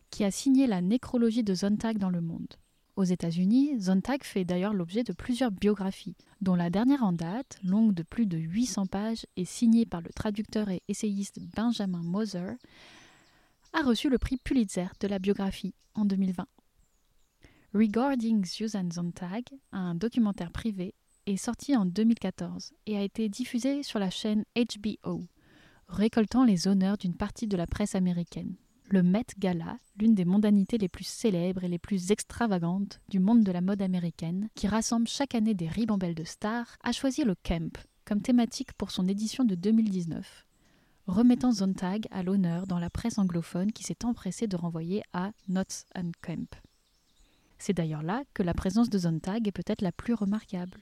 qui 0.09 0.23
a 0.23 0.31
signé 0.31 0.67
la 0.67 0.81
nécrologie 0.81 1.43
de 1.43 1.53
Zontag 1.53 1.97
dans 1.97 2.09
le 2.09 2.21
monde. 2.21 2.55
Aux 2.95 3.03
États-Unis, 3.03 3.79
Zontag 3.79 4.23
fait 4.23 4.43
d'ailleurs 4.43 4.73
l'objet 4.73 5.03
de 5.03 5.13
plusieurs 5.13 5.51
biographies, 5.51 6.15
dont 6.41 6.55
la 6.55 6.71
dernière 6.71 7.03
en 7.03 7.13
date, 7.13 7.59
longue 7.63 7.93
de 7.93 8.01
plus 8.01 8.25
de 8.25 8.37
800 8.37 8.87
pages 8.87 9.27
et 9.35 9.45
signée 9.45 9.85
par 9.85 10.01
le 10.01 10.09
traducteur 10.09 10.69
et 10.69 10.81
essayiste 10.87 11.39
Benjamin 11.55 12.01
Moser, 12.01 12.53
a 13.73 13.83
reçu 13.83 14.09
le 14.09 14.17
prix 14.17 14.37
Pulitzer 14.37 14.87
de 14.99 15.07
la 15.07 15.19
biographie 15.19 15.75
en 15.93 16.05
2020. 16.05 16.47
Regarding 17.75 18.45
Susan 18.45 18.89
Zontag, 18.91 19.43
un 19.71 19.93
documentaire 19.93 20.51
privé, 20.51 20.95
est 21.33 21.37
sorti 21.37 21.75
en 21.75 21.85
2014 21.85 22.73
et 22.85 22.97
a 22.97 23.03
été 23.03 23.29
diffusé 23.29 23.83
sur 23.83 23.99
la 23.99 24.09
chaîne 24.09 24.43
HBO, 24.55 25.23
récoltant 25.89 26.43
les 26.43 26.67
honneurs 26.67 26.97
d'une 26.97 27.15
partie 27.15 27.47
de 27.47 27.57
la 27.57 27.67
presse 27.67 27.95
américaine. 27.95 28.55
Le 28.89 29.03
Met 29.03 29.25
Gala, 29.37 29.77
l'une 29.99 30.15
des 30.15 30.23
mondanités 30.23 30.77
les 30.77 30.87
plus 30.87 31.05
célèbres 31.05 31.65
et 31.65 31.67
les 31.67 31.79
plus 31.79 32.11
extravagantes 32.11 33.01
du 33.09 33.19
monde 33.19 33.43
de 33.43 33.51
la 33.51 33.59
mode 33.59 33.81
américaine, 33.81 34.47
qui 34.55 34.67
rassemble 34.67 35.07
chaque 35.07 35.35
année 35.35 35.53
des 35.53 35.67
ribambelles 35.67 36.15
de 36.15 36.23
stars, 36.23 36.77
a 36.83 36.93
choisi 36.93 37.25
le 37.25 37.35
camp, 37.35 37.77
comme 38.05 38.21
thématique 38.21 38.71
pour 38.73 38.91
son 38.91 39.07
édition 39.09 39.43
de 39.43 39.55
2019, 39.55 40.45
remettant 41.07 41.51
Zontag 41.51 42.07
à 42.11 42.23
l'honneur 42.23 42.67
dans 42.67 42.79
la 42.79 42.89
presse 42.89 43.17
anglophone 43.17 43.73
qui 43.73 43.83
s'est 43.83 44.05
empressée 44.05 44.47
de 44.47 44.55
renvoyer 44.55 45.03
à 45.11 45.31
Knots 45.49 45.83
and 45.93 46.11
Kemp. 46.21 46.55
C'est 47.57 47.73
d'ailleurs 47.73 48.03
là 48.03 48.23
que 48.33 48.43
la 48.43 48.53
présence 48.53 48.89
de 48.89 48.99
Zontag 48.99 49.47
est 49.47 49.51
peut-être 49.51 49.81
la 49.81 49.91
plus 49.91 50.13
remarquable, 50.13 50.79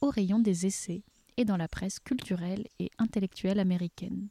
au 0.00 0.10
rayon 0.10 0.38
des 0.38 0.66
essais 0.66 1.02
et 1.36 1.44
dans 1.44 1.56
la 1.56 1.68
presse 1.68 1.98
culturelle 1.98 2.66
et 2.78 2.90
intellectuelle 2.98 3.60
américaine, 3.60 4.28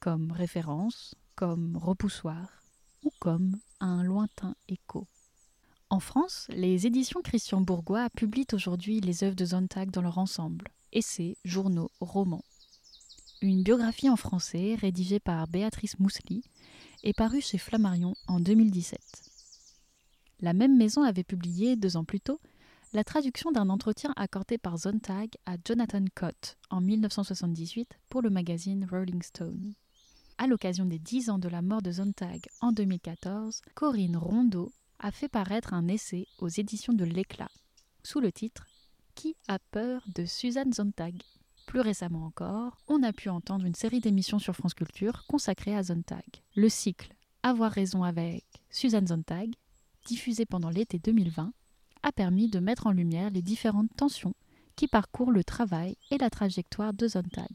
comme 0.00 0.32
référence, 0.32 1.14
comme 1.34 1.76
repoussoir 1.76 2.62
ou 3.02 3.10
comme 3.18 3.58
un 3.80 4.02
lointain 4.02 4.54
écho. 4.68 5.06
En 5.88 6.00
France, 6.00 6.46
les 6.50 6.86
éditions 6.86 7.22
Christian 7.22 7.60
Bourgois 7.60 8.10
publient 8.10 8.48
aujourd'hui 8.52 9.00
les 9.00 9.22
œuvres 9.22 9.36
de 9.36 9.44
Zontag 9.44 9.90
dans 9.90 10.02
leur 10.02 10.18
ensemble, 10.18 10.68
essais, 10.92 11.36
journaux, 11.44 11.92
romans. 12.00 12.44
Une 13.40 13.62
biographie 13.62 14.10
en 14.10 14.16
français, 14.16 14.74
rédigée 14.74 15.20
par 15.20 15.46
Béatrice 15.46 15.98
Moussely, 16.00 16.42
est 17.04 17.16
parue 17.16 17.40
chez 17.40 17.58
Flammarion 17.58 18.14
en 18.26 18.40
2017. 18.40 18.98
La 20.40 20.54
même 20.54 20.76
maison 20.76 21.02
avait 21.02 21.22
publié, 21.22 21.76
deux 21.76 21.96
ans 21.96 22.04
plus 22.04 22.20
tôt, 22.20 22.40
la 22.96 23.04
traduction 23.04 23.52
d'un 23.52 23.68
entretien 23.68 24.14
accordé 24.16 24.56
par 24.56 24.78
Zontag 24.78 25.28
à 25.44 25.56
Jonathan 25.62 26.02
Cott 26.14 26.56
en 26.70 26.80
1978 26.80 27.90
pour 28.08 28.22
le 28.22 28.30
magazine 28.30 28.88
Rolling 28.90 29.20
Stone. 29.20 29.74
À 30.38 30.46
l'occasion 30.46 30.86
des 30.86 30.98
dix 30.98 31.28
ans 31.28 31.38
de 31.38 31.50
la 31.50 31.60
mort 31.60 31.82
de 31.82 31.92
Zontag 31.92 32.46
en 32.62 32.72
2014, 32.72 33.60
Corinne 33.74 34.16
Rondeau 34.16 34.72
a 34.98 35.12
fait 35.12 35.28
paraître 35.28 35.74
un 35.74 35.88
essai 35.88 36.26
aux 36.38 36.48
éditions 36.48 36.94
de 36.94 37.04
l'Éclat, 37.04 37.50
sous 38.02 38.20
le 38.20 38.32
titre 38.32 38.66
Qui 39.14 39.36
a 39.46 39.58
peur 39.58 40.02
de 40.14 40.24
Suzanne 40.24 40.72
Zontag? 40.72 41.20
Plus 41.66 41.80
récemment 41.80 42.24
encore, 42.24 42.78
on 42.88 43.02
a 43.02 43.12
pu 43.12 43.28
entendre 43.28 43.66
une 43.66 43.74
série 43.74 44.00
d'émissions 44.00 44.38
sur 44.38 44.56
France 44.56 44.72
Culture 44.72 45.26
consacrées 45.26 45.76
à 45.76 45.82
Zontag. 45.82 46.24
Le 46.54 46.70
cycle 46.70 47.14
Avoir 47.42 47.72
raison 47.72 48.04
avec 48.04 48.46
Suzanne 48.70 49.08
Zontag 49.08 49.52
diffusé 50.06 50.46
pendant 50.46 50.70
l'été 50.70 50.98
2020, 50.98 51.52
a 52.06 52.12
permis 52.12 52.48
de 52.48 52.60
mettre 52.60 52.86
en 52.86 52.92
lumière 52.92 53.30
les 53.30 53.42
différentes 53.42 53.90
tensions 53.96 54.34
qui 54.76 54.86
parcourent 54.86 55.32
le 55.32 55.42
travail 55.42 55.96
et 56.12 56.18
la 56.18 56.30
trajectoire 56.30 56.94
de 56.94 57.08
Zontag. 57.08 57.50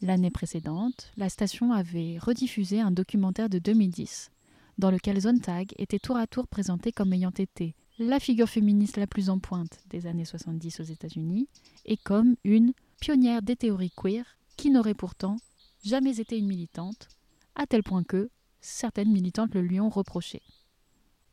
L'année 0.00 0.30
précédente, 0.30 1.10
la 1.16 1.28
station 1.28 1.72
avait 1.72 2.16
rediffusé 2.18 2.80
un 2.80 2.92
documentaire 2.92 3.48
de 3.48 3.58
2010, 3.58 4.30
dans 4.78 4.92
lequel 4.92 5.22
Zontag 5.22 5.72
était 5.76 5.98
tour 5.98 6.16
à 6.16 6.28
tour 6.28 6.46
présenté 6.46 6.92
comme 6.92 7.12
ayant 7.14 7.32
été 7.32 7.74
la 7.98 8.20
figure 8.20 8.48
féministe 8.48 8.96
la 8.96 9.08
plus 9.08 9.28
en 9.28 9.40
pointe 9.40 9.80
des 9.90 10.06
années 10.06 10.24
70 10.24 10.78
aux 10.78 10.84
États-Unis 10.84 11.48
et 11.84 11.96
comme 11.96 12.36
une 12.44 12.74
pionnière 13.00 13.42
des 13.42 13.56
théories 13.56 13.92
queer 13.96 14.24
qui 14.56 14.70
n'aurait 14.70 14.94
pourtant 14.94 15.38
jamais 15.82 16.20
été 16.20 16.38
une 16.38 16.46
militante, 16.46 17.08
à 17.56 17.66
tel 17.66 17.82
point 17.82 18.04
que 18.04 18.30
certaines 18.60 19.10
militantes 19.10 19.54
le 19.54 19.62
lui 19.62 19.80
ont 19.80 19.88
reproché 19.88 20.42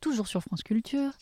toujours 0.03 0.27
sur 0.27 0.41
France 0.41 0.63
Culture, 0.63 1.13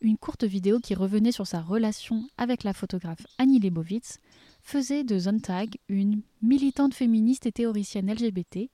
une 0.00 0.16
courte 0.16 0.44
vidéo 0.44 0.80
qui 0.80 0.94
revenait 0.94 1.32
sur 1.32 1.46
sa 1.46 1.60
relation 1.60 2.26
avec 2.36 2.64
la 2.64 2.72
photographe 2.72 3.26
Annie 3.38 3.58
Leibovitz 3.58 4.18
faisait 4.62 5.04
de 5.04 5.18
Zontag 5.18 5.76
une 5.88 6.22
militante 6.42 6.94
féministe 6.94 7.46
et 7.46 7.52
théoricienne 7.52 8.12
LGBT 8.12 8.70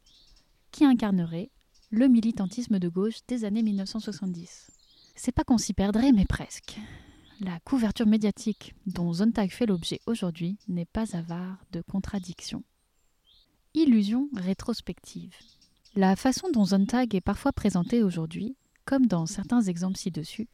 qui 0.70 0.84
incarnerait 0.84 1.50
le 1.90 2.08
militantisme 2.08 2.78
de 2.78 2.88
gauche 2.88 3.20
des 3.28 3.44
années 3.44 3.62
1970. 3.62 4.70
C'est 5.14 5.32
pas 5.32 5.44
qu'on 5.44 5.58
s'y 5.58 5.72
perdrait, 5.72 6.12
mais 6.12 6.26
presque. 6.26 6.78
La 7.40 7.60
couverture 7.60 8.06
médiatique 8.06 8.74
dont 8.86 9.12
Zontag 9.12 9.50
fait 9.50 9.66
l'objet 9.66 10.00
aujourd'hui 10.06 10.58
n'est 10.68 10.86
pas 10.86 11.16
avare 11.16 11.58
de 11.72 11.82
contradictions. 11.82 12.64
Illusion 13.74 14.28
rétrospective. 14.34 15.34
La 15.94 16.16
façon 16.16 16.50
dont 16.50 16.64
Zontag 16.64 17.14
est 17.14 17.20
parfois 17.20 17.52
présenté 17.52 18.02
aujourd'hui 18.02 18.56
comme 18.86 19.06
dans 19.06 19.26
certains 19.26 19.62
exemples 19.62 19.98
ci-dessus, 19.98 20.48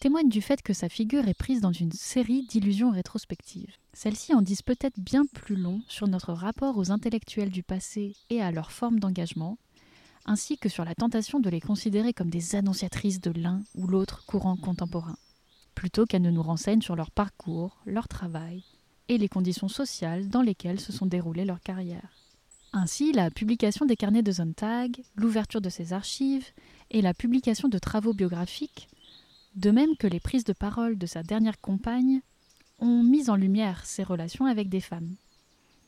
témoigne 0.00 0.28
du 0.28 0.42
fait 0.42 0.62
que 0.62 0.72
sa 0.72 0.88
figure 0.88 1.28
est 1.28 1.38
prise 1.38 1.60
dans 1.60 1.72
une 1.72 1.92
série 1.92 2.42
d'illusions 2.46 2.90
rétrospectives. 2.90 3.76
Celles-ci 3.92 4.34
en 4.34 4.42
disent 4.42 4.62
peut-être 4.62 4.98
bien 4.98 5.24
plus 5.26 5.56
long 5.56 5.82
sur 5.88 6.08
notre 6.08 6.32
rapport 6.32 6.76
aux 6.76 6.90
intellectuels 6.90 7.50
du 7.50 7.62
passé 7.62 8.14
et 8.30 8.42
à 8.42 8.50
leur 8.50 8.72
forme 8.72 9.00
d'engagement, 9.00 9.58
ainsi 10.26 10.58
que 10.58 10.68
sur 10.68 10.84
la 10.84 10.94
tentation 10.94 11.40
de 11.40 11.50
les 11.50 11.60
considérer 11.60 12.12
comme 12.12 12.30
des 12.30 12.56
annonciatrices 12.56 13.20
de 13.20 13.30
l'un 13.30 13.62
ou 13.74 13.86
l'autre 13.86 14.24
courant 14.26 14.56
contemporain, 14.56 15.16
plutôt 15.74 16.06
qu'elles 16.06 16.22
ne 16.22 16.30
nous 16.30 16.42
renseignent 16.42 16.82
sur 16.82 16.96
leur 16.96 17.10
parcours, 17.10 17.80
leur 17.86 18.08
travail 18.08 18.64
et 19.08 19.18
les 19.18 19.28
conditions 19.28 19.68
sociales 19.68 20.28
dans 20.28 20.42
lesquelles 20.42 20.80
se 20.80 20.92
sont 20.92 21.06
déroulées 21.06 21.44
leurs 21.44 21.60
carrières. 21.60 22.10
Ainsi, 22.72 23.12
la 23.12 23.30
publication 23.30 23.86
des 23.86 23.94
carnets 23.94 24.22
de 24.22 24.32
Zontag, 24.32 25.00
l'ouverture 25.14 25.60
de 25.60 25.68
ses 25.68 25.92
archives 25.92 26.48
et 26.90 27.02
la 27.02 27.14
publication 27.14 27.68
de 27.68 27.78
travaux 27.78 28.14
biographiques, 28.14 28.88
de 29.54 29.70
même 29.70 29.96
que 29.96 30.06
les 30.06 30.20
prises 30.20 30.44
de 30.44 30.52
parole 30.52 30.98
de 30.98 31.06
sa 31.06 31.22
dernière 31.22 31.60
compagne, 31.60 32.20
ont 32.78 33.02
mis 33.02 33.30
en 33.30 33.36
lumière 33.36 33.86
ses 33.86 34.02
relations 34.02 34.46
avec 34.46 34.68
des 34.68 34.80
femmes. 34.80 35.14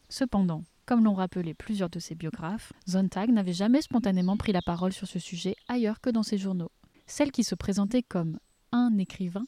Cependant, 0.08 0.62
comme 0.86 1.04
l'ont 1.04 1.14
rappelé 1.14 1.52
plusieurs 1.52 1.90
de 1.90 1.98
ses 1.98 2.14
biographes, 2.14 2.72
Zontag 2.88 3.30
n'avait 3.30 3.52
jamais 3.52 3.82
spontanément 3.82 4.36
pris 4.36 4.52
la 4.52 4.62
parole 4.62 4.92
sur 4.92 5.08
ce 5.08 5.18
sujet 5.18 5.56
ailleurs 5.66 6.00
que 6.00 6.10
dans 6.10 6.22
ses 6.22 6.38
journaux. 6.38 6.70
Celle 7.06 7.32
qui 7.32 7.42
se 7.42 7.56
présentait 7.56 8.02
comme 8.02 8.38
un 8.70 8.96
écrivain 8.98 9.46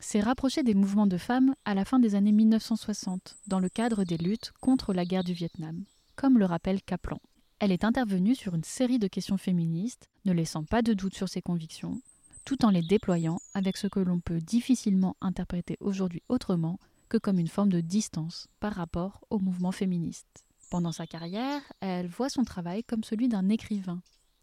s'est 0.00 0.20
rapprochée 0.20 0.64
des 0.64 0.74
mouvements 0.74 1.06
de 1.06 1.16
femmes 1.16 1.54
à 1.64 1.74
la 1.74 1.84
fin 1.84 2.00
des 2.00 2.16
années 2.16 2.32
1960, 2.32 3.36
dans 3.46 3.60
le 3.60 3.68
cadre 3.68 4.02
des 4.02 4.18
luttes 4.18 4.52
contre 4.60 4.92
la 4.92 5.04
guerre 5.04 5.24
du 5.24 5.32
Vietnam 5.32 5.84
comme 6.16 6.38
le 6.38 6.44
rappelle 6.44 6.82
Kaplan. 6.82 7.20
Elle 7.58 7.72
est 7.72 7.84
intervenue 7.84 8.34
sur 8.34 8.54
une 8.54 8.64
série 8.64 8.98
de 8.98 9.08
questions 9.08 9.38
féministes, 9.38 10.08
ne 10.24 10.32
laissant 10.32 10.64
pas 10.64 10.82
de 10.82 10.92
doute 10.92 11.14
sur 11.14 11.28
ses 11.28 11.42
convictions, 11.42 12.00
tout 12.44 12.64
en 12.64 12.70
les 12.70 12.82
déployant 12.82 13.38
avec 13.54 13.76
ce 13.76 13.86
que 13.86 14.00
l'on 14.00 14.20
peut 14.20 14.40
difficilement 14.40 15.16
interpréter 15.20 15.76
aujourd'hui 15.80 16.22
autrement 16.28 16.78
que 17.08 17.18
comme 17.18 17.38
une 17.38 17.48
forme 17.48 17.70
de 17.70 17.80
distance 17.80 18.48
par 18.60 18.74
rapport 18.74 19.24
au 19.30 19.38
mouvement 19.38 19.72
féministe. 19.72 20.44
Pendant 20.70 20.92
sa 20.92 21.06
carrière, 21.06 21.62
elle 21.80 22.08
voit 22.08 22.28
son 22.28 22.44
travail 22.44 22.84
comme 22.84 23.04
celui 23.04 23.28
d'un 23.28 23.48
écrivain, 23.48 24.02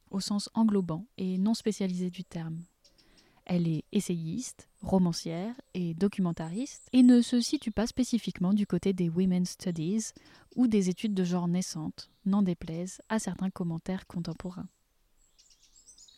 au 0.10 0.20
sens 0.20 0.50
englobant 0.53 1.05
et 1.17 1.38
non 1.38 1.53
spécialisé 1.53 2.10
du 2.10 2.24
terme. 2.24 2.60
Elle 3.46 3.67
est 3.67 3.84
essayiste, 3.91 4.70
romancière 4.81 5.53
et 5.74 5.93
documentariste 5.93 6.88
et 6.93 7.03
ne 7.03 7.22
se 7.22 7.41
situe 7.41 7.72
pas 7.72 7.88
spécifiquement 7.88 8.53
du 8.53 8.65
côté 8.67 8.93
des 8.93 9.10
Women's 9.10 9.51
Studies 9.51 10.13
ou 10.55 10.67
des 10.67 10.89
études 10.89 11.13
de 11.13 11.24
genre 11.24 11.48
naissantes, 11.48 12.12
n'en 12.25 12.43
déplaise 12.43 13.01
à 13.10 13.20
certains 13.20 13.50
commentaires 13.50 14.08
contemporains. 14.08 14.70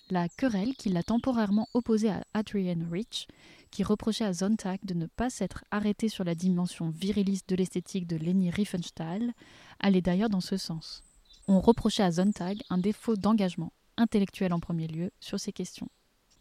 La 0.10 0.27
querelle 0.27 0.75
qui 0.75 0.89
l'a 0.89 1.01
temporairement 1.01 1.67
opposée 1.74 2.10
à 2.10 2.24
Adrienne 2.33 2.88
Rich, 2.91 3.27
qui 3.72 3.83
reprochait 3.83 4.25
à 4.25 4.33
Zontag 4.33 4.79
de 4.83 4.93
ne 4.93 5.07
pas 5.07 5.29
s'être 5.29 5.63
arrêté 5.72 6.10
sur 6.10 6.24
la 6.24 6.36
dimension 6.36 6.89
viriliste 6.89 7.48
de 7.50 7.55
l'esthétique 7.55 8.05
de 8.05 8.17
Leni 8.17 8.50
Riefenstahl, 8.51 9.33
allait 9.79 10.01
d'ailleurs 10.01 10.29
dans 10.29 10.41
ce 10.41 10.57
sens. 10.57 11.03
On 11.48 11.62
reprochait 11.62 12.03
à 12.03 12.12
Zontag 12.12 12.62
un 12.69 12.77
défaut 12.77 13.15
d'engagement, 13.15 13.72
intellectuel 13.98 14.53
en 14.53 14.60
premier 14.60 14.88
lieu, 14.88 15.12
sur 15.19 15.39
ces 15.39 15.53
questions. 15.53 15.89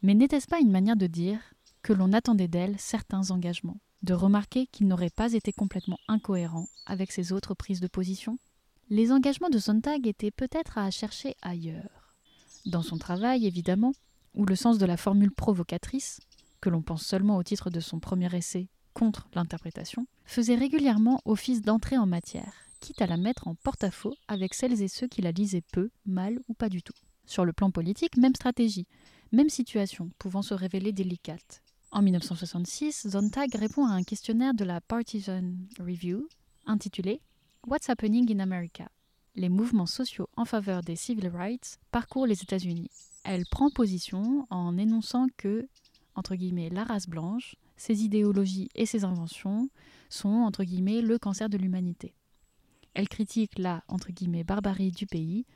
Mais 0.03 0.15
n'était-ce 0.15 0.49
pas 0.49 0.61
une 0.61 0.73
manière 0.73 0.97
de 0.97 1.07
dire 1.07 1.41
que 1.83 1.93
l'on 1.93 2.13
attendait 2.13 2.49
d'elle 2.49 2.79
certains 2.79 3.31
engagements, 3.31 3.79
de 4.03 4.15
remarquer 4.15 4.67
qu'ils 4.67 4.89
n'auraient 4.89 5.11
pas 5.11 5.33
été 5.33 5.53
complètement 5.53 5.99
incohérents 6.09 6.69
avec 6.87 7.13
ses 7.13 7.33
autres 7.33 7.55
prises 7.55 7.81
de 7.81 7.87
position? 7.87 8.39
Les 8.91 9.13
engagements 9.13 9.51
de 9.51 9.59
Sontag 9.59 10.07
étaient 10.07 10.33
peut-être 10.33 10.79
à 10.79 10.91
chercher 10.91 11.37
ailleurs. 11.41 12.02
Dans 12.67 12.83
son 12.83 12.99
travail, 12.99 13.47
évidemment, 13.47 13.93
où 14.35 14.47
le 14.47 14.57
sens 14.57 14.79
de 14.79 14.87
la 14.87 14.97
formule 14.97 15.33
provocatrice, 15.33 16.21
que 16.61 16.71
l'on 16.71 16.83
pense 16.83 17.05
seulement 17.05 17.37
au 17.37 17.43
titre 17.43 17.71
de 17.71 17.81
son 17.81 17.99
premier 17.99 18.35
essai 18.35 18.69
contre 18.95 19.29
l'interprétation, 19.35 20.07
faisait 20.25 20.55
régulièrement 20.55 21.21
office 21.25 21.63
d'entrée 21.63 21.99
en 21.99 22.07
matière, 22.07 22.53
quitte 22.81 23.03
à 23.03 23.07
la 23.07 23.17
mettre 23.17 23.49
en 23.49 23.55
porte-à-faux 23.55 24.15
avec 24.29 24.55
celles 24.55 24.81
et 24.83 24.89
ceux 24.89 25.09
qui 25.09 25.23
la 25.23 25.33
lisaient 25.33 25.65
peu, 25.73 25.91
mal 26.07 26.39
ou 26.49 26.55
pas 26.55 26.69
du 26.69 26.83
tout. 26.83 26.95
Sur 27.27 27.45
le 27.45 27.53
plan 27.53 27.71
politique, 27.71 28.17
même 28.17 28.35
stratégie, 28.35 28.87
même 29.33 29.49
situation, 29.49 30.11
pouvant 30.19 30.43
se 30.43 30.55
révéler 30.55 30.93
délicate. 30.93 31.63
En 31.91 32.03
1966, 32.03 33.09
Zontag 33.09 33.55
répond 33.55 33.87
à 33.87 33.93
un 33.93 34.03
questionnaire 34.03 34.55
de 34.55 34.65
la 34.65 34.81
Partisan 34.81 35.55
Review 35.79 36.29
intitulé 36.67 37.21
What's 37.67 37.89
Happening 37.89 38.33
in 38.35 38.41
America? 38.41 38.89
Les 39.35 39.49
mouvements 39.49 39.87
sociaux 39.87 40.29
en 40.37 40.45
faveur 40.45 40.83
des 40.83 40.97
civil 40.97 41.29
rights 41.29 41.79
parcourent 41.91 42.27
les 42.27 42.43
États-Unis. 42.43 42.91
Elle 43.25 43.45
prend 43.51 43.71
position 43.71 44.47
en 44.51 44.77
énonçant 44.77 45.27
que, 45.37 45.69
entre 46.15 46.35
guillemets, 46.35 46.69
la 46.69 46.85
race 46.85 47.09
blanche, 47.09 47.57
ses 47.77 48.05
idéologies 48.05 48.69
et 48.75 48.85
ses 48.85 49.05
inventions 49.05 49.71
sont, 50.11 50.29
entre 50.29 50.65
guillemets, 50.65 51.01
le 51.01 51.19
cancer 51.19 51.49
de 51.49 51.57
l'humanité. 51.57 52.15
Elle 52.95 53.09
critique 53.09 53.59
la, 53.59 53.83
entre 53.89 54.13
guillemets, 54.13 54.45
barbarie 54.45 54.91
du 54.91 55.07
pays 55.07 55.47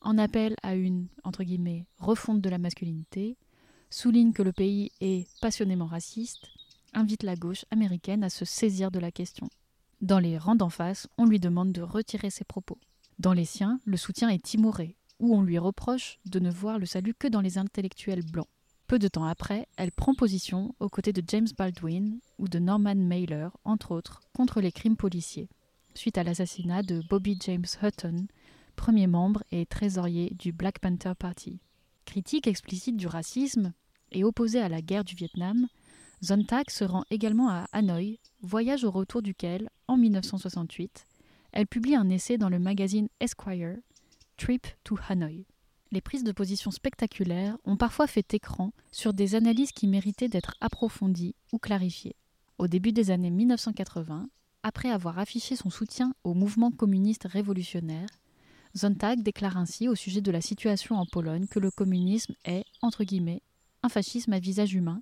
en 0.00 0.18
appelle 0.18 0.54
à 0.62 0.76
une 0.76 1.08
entre 1.24 1.42
guillemets 1.42 1.84
refonte 1.98 2.40
de 2.40 2.48
la 2.48 2.58
masculinité, 2.58 3.36
souligne 3.90 4.32
que 4.32 4.42
le 4.42 4.52
pays 4.52 4.92
est 5.00 5.28
passionnément 5.40 5.86
raciste, 5.86 6.46
invite 6.92 7.24
la 7.24 7.34
gauche 7.34 7.64
américaine 7.72 8.22
à 8.22 8.30
se 8.30 8.44
saisir 8.44 8.92
de 8.92 9.00
la 9.00 9.10
question. 9.10 9.48
Dans 10.00 10.20
les 10.20 10.38
rangs 10.38 10.54
d'en 10.54 10.70
face, 10.70 11.08
on 11.18 11.24
lui 11.24 11.40
demande 11.40 11.72
de 11.72 11.82
retirer 11.82 12.30
ses 12.30 12.44
propos. 12.44 12.78
Dans 13.18 13.32
les 13.32 13.44
siens, 13.44 13.80
le 13.86 13.96
soutien 13.96 14.28
est 14.28 14.42
timoré, 14.42 14.96
ou 15.20 15.34
on 15.34 15.42
lui 15.42 15.58
reproche 15.58 16.18
de 16.26 16.38
ne 16.38 16.50
voir 16.50 16.78
le 16.78 16.86
salut 16.86 17.14
que 17.14 17.28
dans 17.28 17.40
les 17.40 17.56
intellectuels 17.56 18.24
blancs. 18.24 18.48
Peu 18.86 18.98
de 18.98 19.08
temps 19.08 19.24
après, 19.24 19.66
elle 19.76 19.90
prend 19.90 20.14
position 20.14 20.74
aux 20.80 20.88
côtés 20.88 21.12
de 21.12 21.22
James 21.26 21.48
Baldwin 21.56 22.20
ou 22.38 22.46
de 22.46 22.58
Norman 22.58 22.94
Mailer, 22.94 23.48
entre 23.64 23.92
autres, 23.92 24.20
contre 24.34 24.60
les 24.60 24.70
crimes 24.70 24.96
policiers, 24.96 25.48
suite 25.94 26.18
à 26.18 26.24
l'assassinat 26.24 26.82
de 26.82 27.02
Bobby 27.08 27.38
James 27.40 27.64
Hutton, 27.82 28.26
premier 28.76 29.06
membre 29.06 29.42
et 29.50 29.64
trésorier 29.64 30.30
du 30.38 30.52
Black 30.52 30.78
Panther 30.78 31.14
Party. 31.18 31.58
Critique 32.04 32.46
explicite 32.46 32.96
du 32.96 33.06
racisme 33.06 33.72
et 34.12 34.24
opposé 34.24 34.60
à 34.60 34.68
la 34.68 34.82
guerre 34.82 35.04
du 35.04 35.16
Vietnam, 35.16 35.66
Zontag 36.22 36.70
se 36.70 36.84
rend 36.84 37.04
également 37.10 37.48
à 37.48 37.66
Hanoï, 37.72 38.20
voyage 38.42 38.84
au 38.84 38.90
retour 38.90 39.22
duquel, 39.22 39.70
en 39.88 39.96
1968, 39.96 41.06
elle 41.56 41.66
publie 41.66 41.94
un 41.94 42.10
essai 42.10 42.36
dans 42.36 42.50
le 42.50 42.58
magazine 42.58 43.08
Esquire, 43.18 43.78
Trip 44.36 44.66
to 44.84 44.98
Hanoi. 45.08 45.46
Les 45.90 46.02
prises 46.02 46.22
de 46.22 46.32
position 46.32 46.70
spectaculaires 46.70 47.56
ont 47.64 47.78
parfois 47.78 48.06
fait 48.06 48.34
écran 48.34 48.74
sur 48.92 49.14
des 49.14 49.34
analyses 49.34 49.72
qui 49.72 49.86
méritaient 49.86 50.28
d'être 50.28 50.54
approfondies 50.60 51.34
ou 51.54 51.58
clarifiées. 51.58 52.14
Au 52.58 52.68
début 52.68 52.92
des 52.92 53.10
années 53.10 53.30
1980, 53.30 54.28
après 54.64 54.90
avoir 54.90 55.18
affiché 55.18 55.56
son 55.56 55.70
soutien 55.70 56.12
au 56.24 56.34
mouvement 56.34 56.70
communiste 56.70 57.24
révolutionnaire, 57.24 58.10
Zontag 58.76 59.22
déclare 59.22 59.56
ainsi 59.56 59.88
au 59.88 59.94
sujet 59.94 60.20
de 60.20 60.30
la 60.30 60.42
situation 60.42 60.96
en 60.96 61.06
Pologne 61.06 61.46
que 61.46 61.58
le 61.58 61.70
communisme 61.70 62.34
est, 62.44 62.66
entre 62.82 63.02
guillemets, 63.02 63.40
un 63.82 63.88
fascisme 63.88 64.34
à 64.34 64.40
visage 64.40 64.74
humain, 64.74 65.00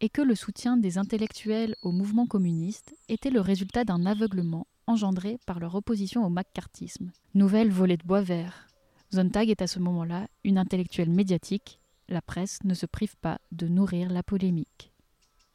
et 0.00 0.08
que 0.08 0.22
le 0.22 0.34
soutien 0.34 0.76
des 0.76 0.98
intellectuels 0.98 1.76
au 1.80 1.92
mouvement 1.92 2.26
communiste 2.26 2.92
était 3.08 3.30
le 3.30 3.40
résultat 3.40 3.84
d'un 3.84 4.04
aveuglement 4.04 4.66
engendré 4.86 5.38
par 5.46 5.60
leur 5.60 5.74
opposition 5.74 6.24
au 6.24 6.28
macartisme. 6.28 7.12
Nouvelle 7.34 7.70
volée 7.70 7.96
de 7.96 8.06
bois 8.06 8.22
vert. 8.22 8.66
Zontag 9.14 9.50
est 9.50 9.62
à 9.62 9.66
ce 9.66 9.78
moment-là 9.78 10.28
une 10.44 10.58
intellectuelle 10.58 11.10
médiatique. 11.10 11.80
La 12.08 12.22
presse 12.22 12.58
ne 12.64 12.74
se 12.74 12.86
prive 12.86 13.16
pas 13.16 13.40
de 13.52 13.68
nourrir 13.68 14.10
la 14.10 14.22
polémique. 14.22 14.92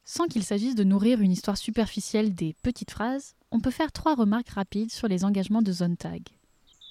Sans 0.04 0.28
qu'il 0.28 0.44
s'agisse 0.44 0.76
de 0.76 0.84
nourrir 0.84 1.22
une 1.22 1.32
histoire 1.32 1.58
superficielle 1.58 2.34
des 2.34 2.56
petites 2.64 2.92
phrases, 2.92 3.36
on 3.52 3.60
peut 3.60 3.72
faire 3.72 3.92
trois 3.92 4.16
remarques 4.16 4.50
rapides 4.50 4.92
sur 4.92 5.08
les 5.08 5.24
engagements 5.24 5.62
de 5.62 5.72
Zontag. 5.72 6.24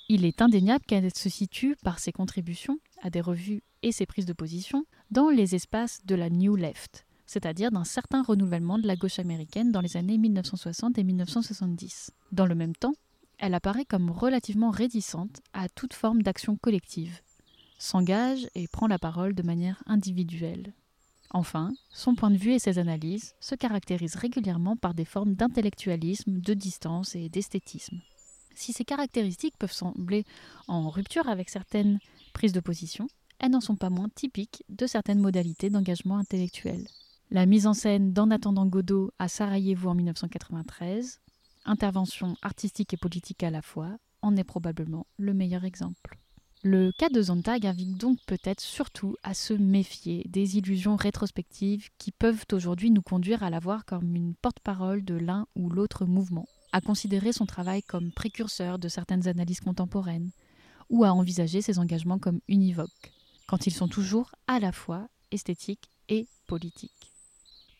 Il 0.08 0.24
est 0.24 0.42
indéniable 0.42 0.84
qu'elle 0.86 1.14
se 1.14 1.28
situe 1.28 1.76
par 1.82 1.98
ses 1.98 2.12
contributions 2.12 2.78
à 3.02 3.10
des 3.10 3.20
revues 3.20 3.62
et 3.82 3.92
ses 3.92 4.06
prises 4.06 4.26
de 4.26 4.32
position 4.32 4.84
dans 5.10 5.28
les 5.28 5.54
espaces 5.54 6.04
de 6.04 6.14
la 6.14 6.30
New 6.30 6.56
Left, 6.56 7.06
c'est-à-dire 7.30 7.70
d'un 7.70 7.84
certain 7.84 8.24
renouvellement 8.24 8.76
de 8.76 8.88
la 8.88 8.96
gauche 8.96 9.20
américaine 9.20 9.70
dans 9.70 9.80
les 9.80 9.96
années 9.96 10.18
1960 10.18 10.98
et 10.98 11.04
1970. 11.04 12.10
Dans 12.32 12.44
le 12.44 12.56
même 12.56 12.74
temps, 12.74 12.94
elle 13.38 13.54
apparaît 13.54 13.84
comme 13.84 14.10
relativement 14.10 14.70
réticente 14.70 15.40
à 15.52 15.68
toute 15.68 15.94
forme 15.94 16.22
d'action 16.22 16.56
collective, 16.56 17.20
s'engage 17.78 18.48
et 18.56 18.66
prend 18.66 18.88
la 18.88 18.98
parole 18.98 19.36
de 19.36 19.44
manière 19.44 19.80
individuelle. 19.86 20.74
Enfin, 21.30 21.70
son 21.92 22.16
point 22.16 22.32
de 22.32 22.36
vue 22.36 22.54
et 22.54 22.58
ses 22.58 22.80
analyses 22.80 23.36
se 23.38 23.54
caractérisent 23.54 24.16
régulièrement 24.16 24.76
par 24.76 24.92
des 24.92 25.04
formes 25.04 25.34
d'intellectualisme, 25.34 26.40
de 26.40 26.54
distance 26.54 27.14
et 27.14 27.28
d'esthétisme. 27.28 28.00
Si 28.56 28.72
ces 28.72 28.84
caractéristiques 28.84 29.56
peuvent 29.56 29.70
sembler 29.70 30.24
en 30.66 30.90
rupture 30.90 31.28
avec 31.28 31.48
certaines 31.48 32.00
prises 32.32 32.52
de 32.52 32.58
position, 32.58 33.06
elles 33.38 33.52
n'en 33.52 33.60
sont 33.60 33.76
pas 33.76 33.88
moins 33.88 34.08
typiques 34.08 34.64
de 34.68 34.88
certaines 34.88 35.20
modalités 35.20 35.70
d'engagement 35.70 36.18
intellectuel. 36.18 36.88
La 37.32 37.46
mise 37.46 37.68
en 37.68 37.74
scène 37.74 38.12
d'En 38.12 38.32
attendant 38.32 38.66
Godot 38.66 39.12
à 39.20 39.28
Sarajevo 39.28 39.90
en 39.90 39.94
1993, 39.94 41.20
intervention 41.64 42.34
artistique 42.42 42.92
et 42.92 42.96
politique 42.96 43.44
à 43.44 43.50
la 43.50 43.62
fois, 43.62 43.98
en 44.20 44.36
est 44.36 44.42
probablement 44.42 45.06
le 45.16 45.32
meilleur 45.32 45.64
exemple. 45.64 46.18
Le 46.64 46.90
cas 46.90 47.08
de 47.08 47.22
Zontag 47.22 47.66
invite 47.66 47.96
donc 47.96 48.18
peut-être 48.26 48.60
surtout 48.60 49.14
à 49.22 49.34
se 49.34 49.54
méfier 49.54 50.26
des 50.28 50.58
illusions 50.58 50.96
rétrospectives 50.96 51.88
qui 51.98 52.10
peuvent 52.10 52.44
aujourd'hui 52.52 52.90
nous 52.90 53.00
conduire 53.00 53.44
à 53.44 53.50
la 53.50 53.60
voir 53.60 53.84
comme 53.84 54.16
une 54.16 54.34
porte-parole 54.34 55.04
de 55.04 55.14
l'un 55.14 55.46
ou 55.54 55.70
l'autre 55.70 56.06
mouvement 56.06 56.48
à 56.72 56.80
considérer 56.80 57.32
son 57.32 57.46
travail 57.46 57.84
comme 57.84 58.10
précurseur 58.10 58.80
de 58.80 58.88
certaines 58.88 59.28
analyses 59.28 59.60
contemporaines, 59.60 60.32
ou 60.88 61.04
à 61.04 61.12
envisager 61.12 61.62
ses 61.62 61.78
engagements 61.78 62.18
comme 62.18 62.40
univoques, 62.48 63.12
quand 63.46 63.68
ils 63.68 63.74
sont 63.74 63.88
toujours 63.88 64.32
à 64.48 64.58
la 64.58 64.72
fois 64.72 65.08
esthétiques 65.30 65.88
et 66.08 66.26
politiques. 66.48 67.09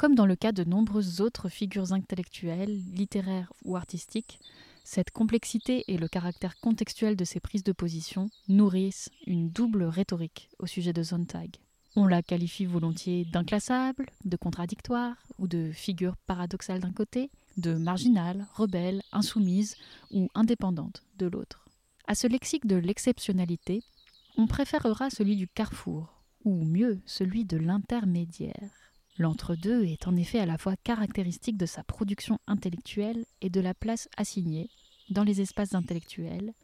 Comme 0.01 0.15
dans 0.15 0.25
le 0.25 0.35
cas 0.35 0.53
de 0.53 0.65
nombreuses 0.65 1.21
autres 1.21 1.51
figures 1.51 1.93
intellectuelles, 1.93 2.81
littéraires 2.95 3.53
ou 3.67 3.77
artistiques, 3.77 4.41
cette 4.83 5.11
complexité 5.11 5.85
et 5.89 5.99
le 5.99 6.09
caractère 6.09 6.59
contextuel 6.59 7.17
de 7.17 7.25
ses 7.27 7.39
prises 7.39 7.65
de 7.65 7.73
position 7.73 8.31
nourrissent 8.49 9.11
une 9.27 9.51
double 9.51 9.83
rhétorique 9.83 10.49
au 10.59 10.65
sujet 10.65 10.95
de 10.95 11.03
Zontag. 11.03 11.57
On 11.97 12.07
la 12.07 12.23
qualifie 12.23 12.65
volontiers 12.65 13.27
d'inclassable, 13.27 14.07
de 14.25 14.39
contradictoire 14.39 15.17
ou 15.39 15.47
de 15.47 15.71
figure 15.71 16.17
paradoxale 16.27 16.81
d'un 16.81 16.93
côté, 16.93 17.31
de 17.59 17.75
marginale, 17.75 18.47
rebelle, 18.55 19.03
insoumise 19.13 19.77
ou 20.11 20.29
indépendante 20.35 21.03
de 21.19 21.27
l'autre. 21.27 21.69
À 22.07 22.15
ce 22.15 22.27
lexique 22.27 22.67
de 22.67 22.77
l'exceptionnalité, 22.77 23.83
on 24.39 24.47
préférera 24.47 25.11
celui 25.11 25.37
du 25.37 25.47
carrefour, 25.47 26.23
ou 26.47 26.65
mieux 26.65 27.03
celui 27.05 27.45
de 27.45 27.59
l'intermédiaire. 27.59 28.80
L'entre-deux 29.21 29.85
est 29.85 30.09
en 30.09 30.17
effet 30.17 30.39
à 30.39 30.47
la 30.47 30.57
fois 30.57 30.77
caractéristique 30.83 31.59
de 31.59 31.67
sa 31.67 31.85
production 31.85 32.39
intellectuelle 32.47 33.27
et 33.43 33.51
de 33.51 33.61
la 33.61 33.75
place 33.75 34.09
assignée, 34.17 34.71
dans 35.11 35.25
les 35.25 35.43
espaces 35.43 35.75
intellectuels, 35.75 36.55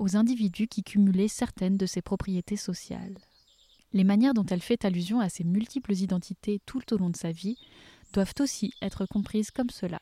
aux 0.00 0.16
individus 0.16 0.66
qui 0.66 0.82
cumulaient 0.82 1.28
certaines 1.28 1.76
de 1.76 1.86
ses 1.86 2.02
propriétés 2.02 2.56
sociales. 2.56 3.16
Les 3.92 4.02
manières 4.02 4.34
dont 4.34 4.44
elle 4.46 4.60
fait 4.60 4.84
allusion 4.84 5.20
à 5.20 5.28
ses 5.28 5.44
multiples 5.44 5.92
identités 5.92 6.60
tout 6.66 6.92
au 6.92 6.98
long 6.98 7.10
de 7.10 7.16
sa 7.16 7.30
vie 7.30 7.58
doivent 8.12 8.34
aussi 8.40 8.74
être 8.82 9.06
comprises 9.06 9.52
comme 9.52 9.70
cela. 9.70 10.00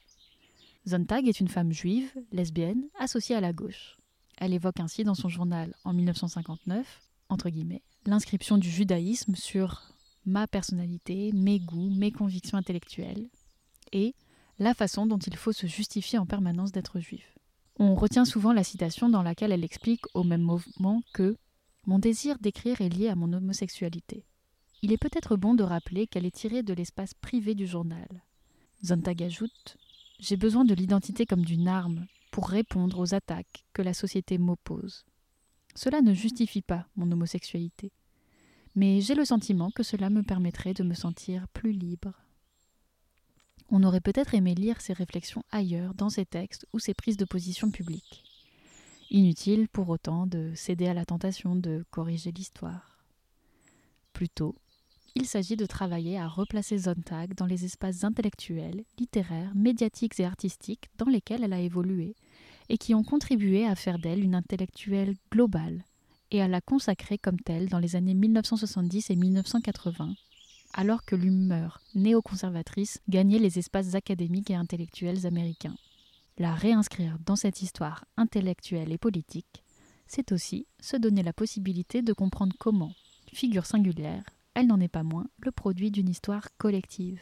Zontag 0.89 1.29
est 1.29 1.41
une 1.41 1.49
femme 1.49 1.75
juive, 1.75 2.11
lesbienne, 2.33 2.89
associée 2.99 3.37
à 3.37 3.43
la 3.43 3.53
gauche. 3.53 3.99
Elle 4.39 4.55
évoque 4.55 4.81
ainsi 4.81 5.05
dans 5.05 5.15
son 5.15 5.29
journal 5.29 5.75
en 5.85 5.93
1959, 5.93 7.03
entre 7.29 7.51
guillemets, 7.51 7.83
l'inscription 8.07 8.57
du 8.57 8.71
judaïsme 8.71 9.35
sur 9.35 9.93
ma 10.27 10.47
personnalité, 10.47 11.33
mes 11.33 11.61
goûts, 11.61 11.91
mes 11.91 12.13
convictions 12.13 12.59
intellectuelles, 12.59 13.29
et 13.93 14.15
la 14.59 14.75
façon 14.75 15.07
dont 15.07 15.19
il 15.19 15.37
faut 15.37 15.53
se 15.53 15.67
justifier 15.67 16.19
en 16.19 16.27
permanence 16.27 16.73
d'être 16.73 17.01
juif. 17.01 17.35
On 17.79 17.95
retient 17.95 18.25
souvent 18.25 18.53
la 18.53 18.65
citation 18.65 19.09
dans 19.09 19.23
laquelle 19.23 19.53
elle 19.53 19.65
explique 19.65 20.05
au 20.15 20.25
même 20.25 20.43
moment 20.43 21.03
que 21.13 21.37
Mon 21.87 21.99
désir 21.99 22.39
d'écrire 22.39 22.83
est 22.83 22.91
lié 22.91 23.09
à 23.09 23.15
mon 23.15 23.33
homosexualité. 23.33 24.27
Il 24.83 24.93
est 24.93 24.99
peut-être 24.99 25.37
bon 25.37 25.55
de 25.55 25.63
rappeler 25.63 26.07
qu'elle 26.07 26.27
est 26.27 26.35
tirée 26.35 26.63
de 26.63 26.75
l'espace 26.75 27.15
privé 27.15 27.55
du 27.55 27.67
journal. 27.67 28.09
Zontag 28.85 29.23
ajoute 29.23 29.79
j'ai 30.19 30.37
besoin 30.37 30.65
de 30.65 30.75
l'identité 30.75 31.27
comme 31.27 31.45
d'une 31.45 31.69
arme 31.69 32.07
pour 32.33 32.49
répondre 32.49 32.99
aux 32.99 33.15
attaques 33.15 33.65
que 33.73 33.83
la 33.83 33.95
société 33.95 34.37
m'oppose. 34.37 35.07
Cela 35.77 36.03
ne 36.03 36.13
justifie 36.13 36.63
pas 36.63 36.87
mon 36.97 37.11
homosexualité, 37.13 37.93
mais 38.79 39.01
j'ai 39.01 39.17
le 39.17 39.25
sentiment 39.25 39.73
que 39.73 39.83
cela 39.83 40.09
me 40.09 40.23
permettrait 40.23 40.73
de 40.73 40.85
me 40.85 40.95
sentir 40.95 41.49
plus 41.49 41.73
libre. 41.73 42.13
On 43.71 43.83
aurait 43.83 44.01
peut-être 44.01 44.35
aimé 44.35 44.55
lire 44.55 44.81
ces 44.81 44.93
réflexions 44.93 45.43
ailleurs, 45.51 45.95
dans 45.95 46.11
ses 46.11 46.25
textes 46.25 46.65
ou 46.73 46.79
ses 46.79 46.95
prises 46.95 47.17
de 47.17 47.25
position 47.25 47.73
publiques. 47.73 48.23
Inutile 49.11 49.69
pour 49.69 49.89
autant 49.89 50.29
de 50.29 50.53
céder 50.55 50.87
à 50.87 50.95
la 50.95 51.05
tentation 51.05 51.57
de 51.57 51.85
corriger 51.91 52.31
l'histoire. 52.31 53.01
Plutôt, 54.13 54.55
il 55.17 55.27
s'agit 55.27 55.57
de 55.57 55.67
travailler 55.67 56.17
à 56.17 56.29
replacer 56.29 56.79
Zontag 56.79 57.35
dans 57.35 57.47
les 57.47 57.65
espaces 57.65 58.05
intellectuels, 58.05 58.85
littéraires, 58.97 59.57
médiatiques 59.57 60.21
et 60.21 60.25
artistiques 60.25 60.89
dans 60.99 61.11
lesquels 61.11 61.43
elle 61.43 61.53
a 61.53 61.61
évolué 61.61 62.15
et 62.69 62.79
qui 62.79 62.95
ont 62.95 63.03
contribué 63.03 63.67
à 63.67 63.75
faire 63.75 63.99
d'elle 63.99 64.23
une 64.23 64.37
intellectuelle 64.37 65.17
globale 65.33 65.83
et 66.31 66.43
à 66.43 66.49
la 66.49 66.61
consacrer 66.61 67.19
comme 67.19 67.41
telle 67.41 67.69
dans 67.69 67.79
les 67.79 67.97
années 67.97 68.15
1970 68.15 69.11
et 69.11 69.17
1980, 69.17 70.15
alors 70.75 71.05
que 71.05 71.17
l'humeur 71.17 71.81
néoconservatrice 71.95 73.01
gagnait 73.09 73.39
les 73.39 73.59
espaces 73.59 73.95
académiques 73.95 74.51
et 74.51 74.55
intellectuels 74.55 75.27
américains. 75.27 75.77
La 76.39 76.55
réinscrire 76.55 77.19
dans 77.25 77.37
cette 77.37 77.63
histoire 77.63 78.05
intellectuelle 78.17 78.93
et 78.93 78.99
politique, 78.99 79.65
c'est 80.07 80.33
aussi 80.33 80.67
se 80.81 80.97
donner 80.97 81.23
la 81.23 81.33
possibilité 81.33 82.03
de 82.03 82.13
comprendre 82.13 82.55
comment, 82.59 82.93
figure 83.33 83.67
singulière, 83.67 84.25
elle 84.55 84.67
n'en 84.67 84.81
est 84.81 84.89
pas 84.89 85.03
moins 85.03 85.27
le 85.39 85.53
produit 85.53 85.91
d'une 85.91 86.09
histoire 86.09 86.49
collective. 86.59 87.21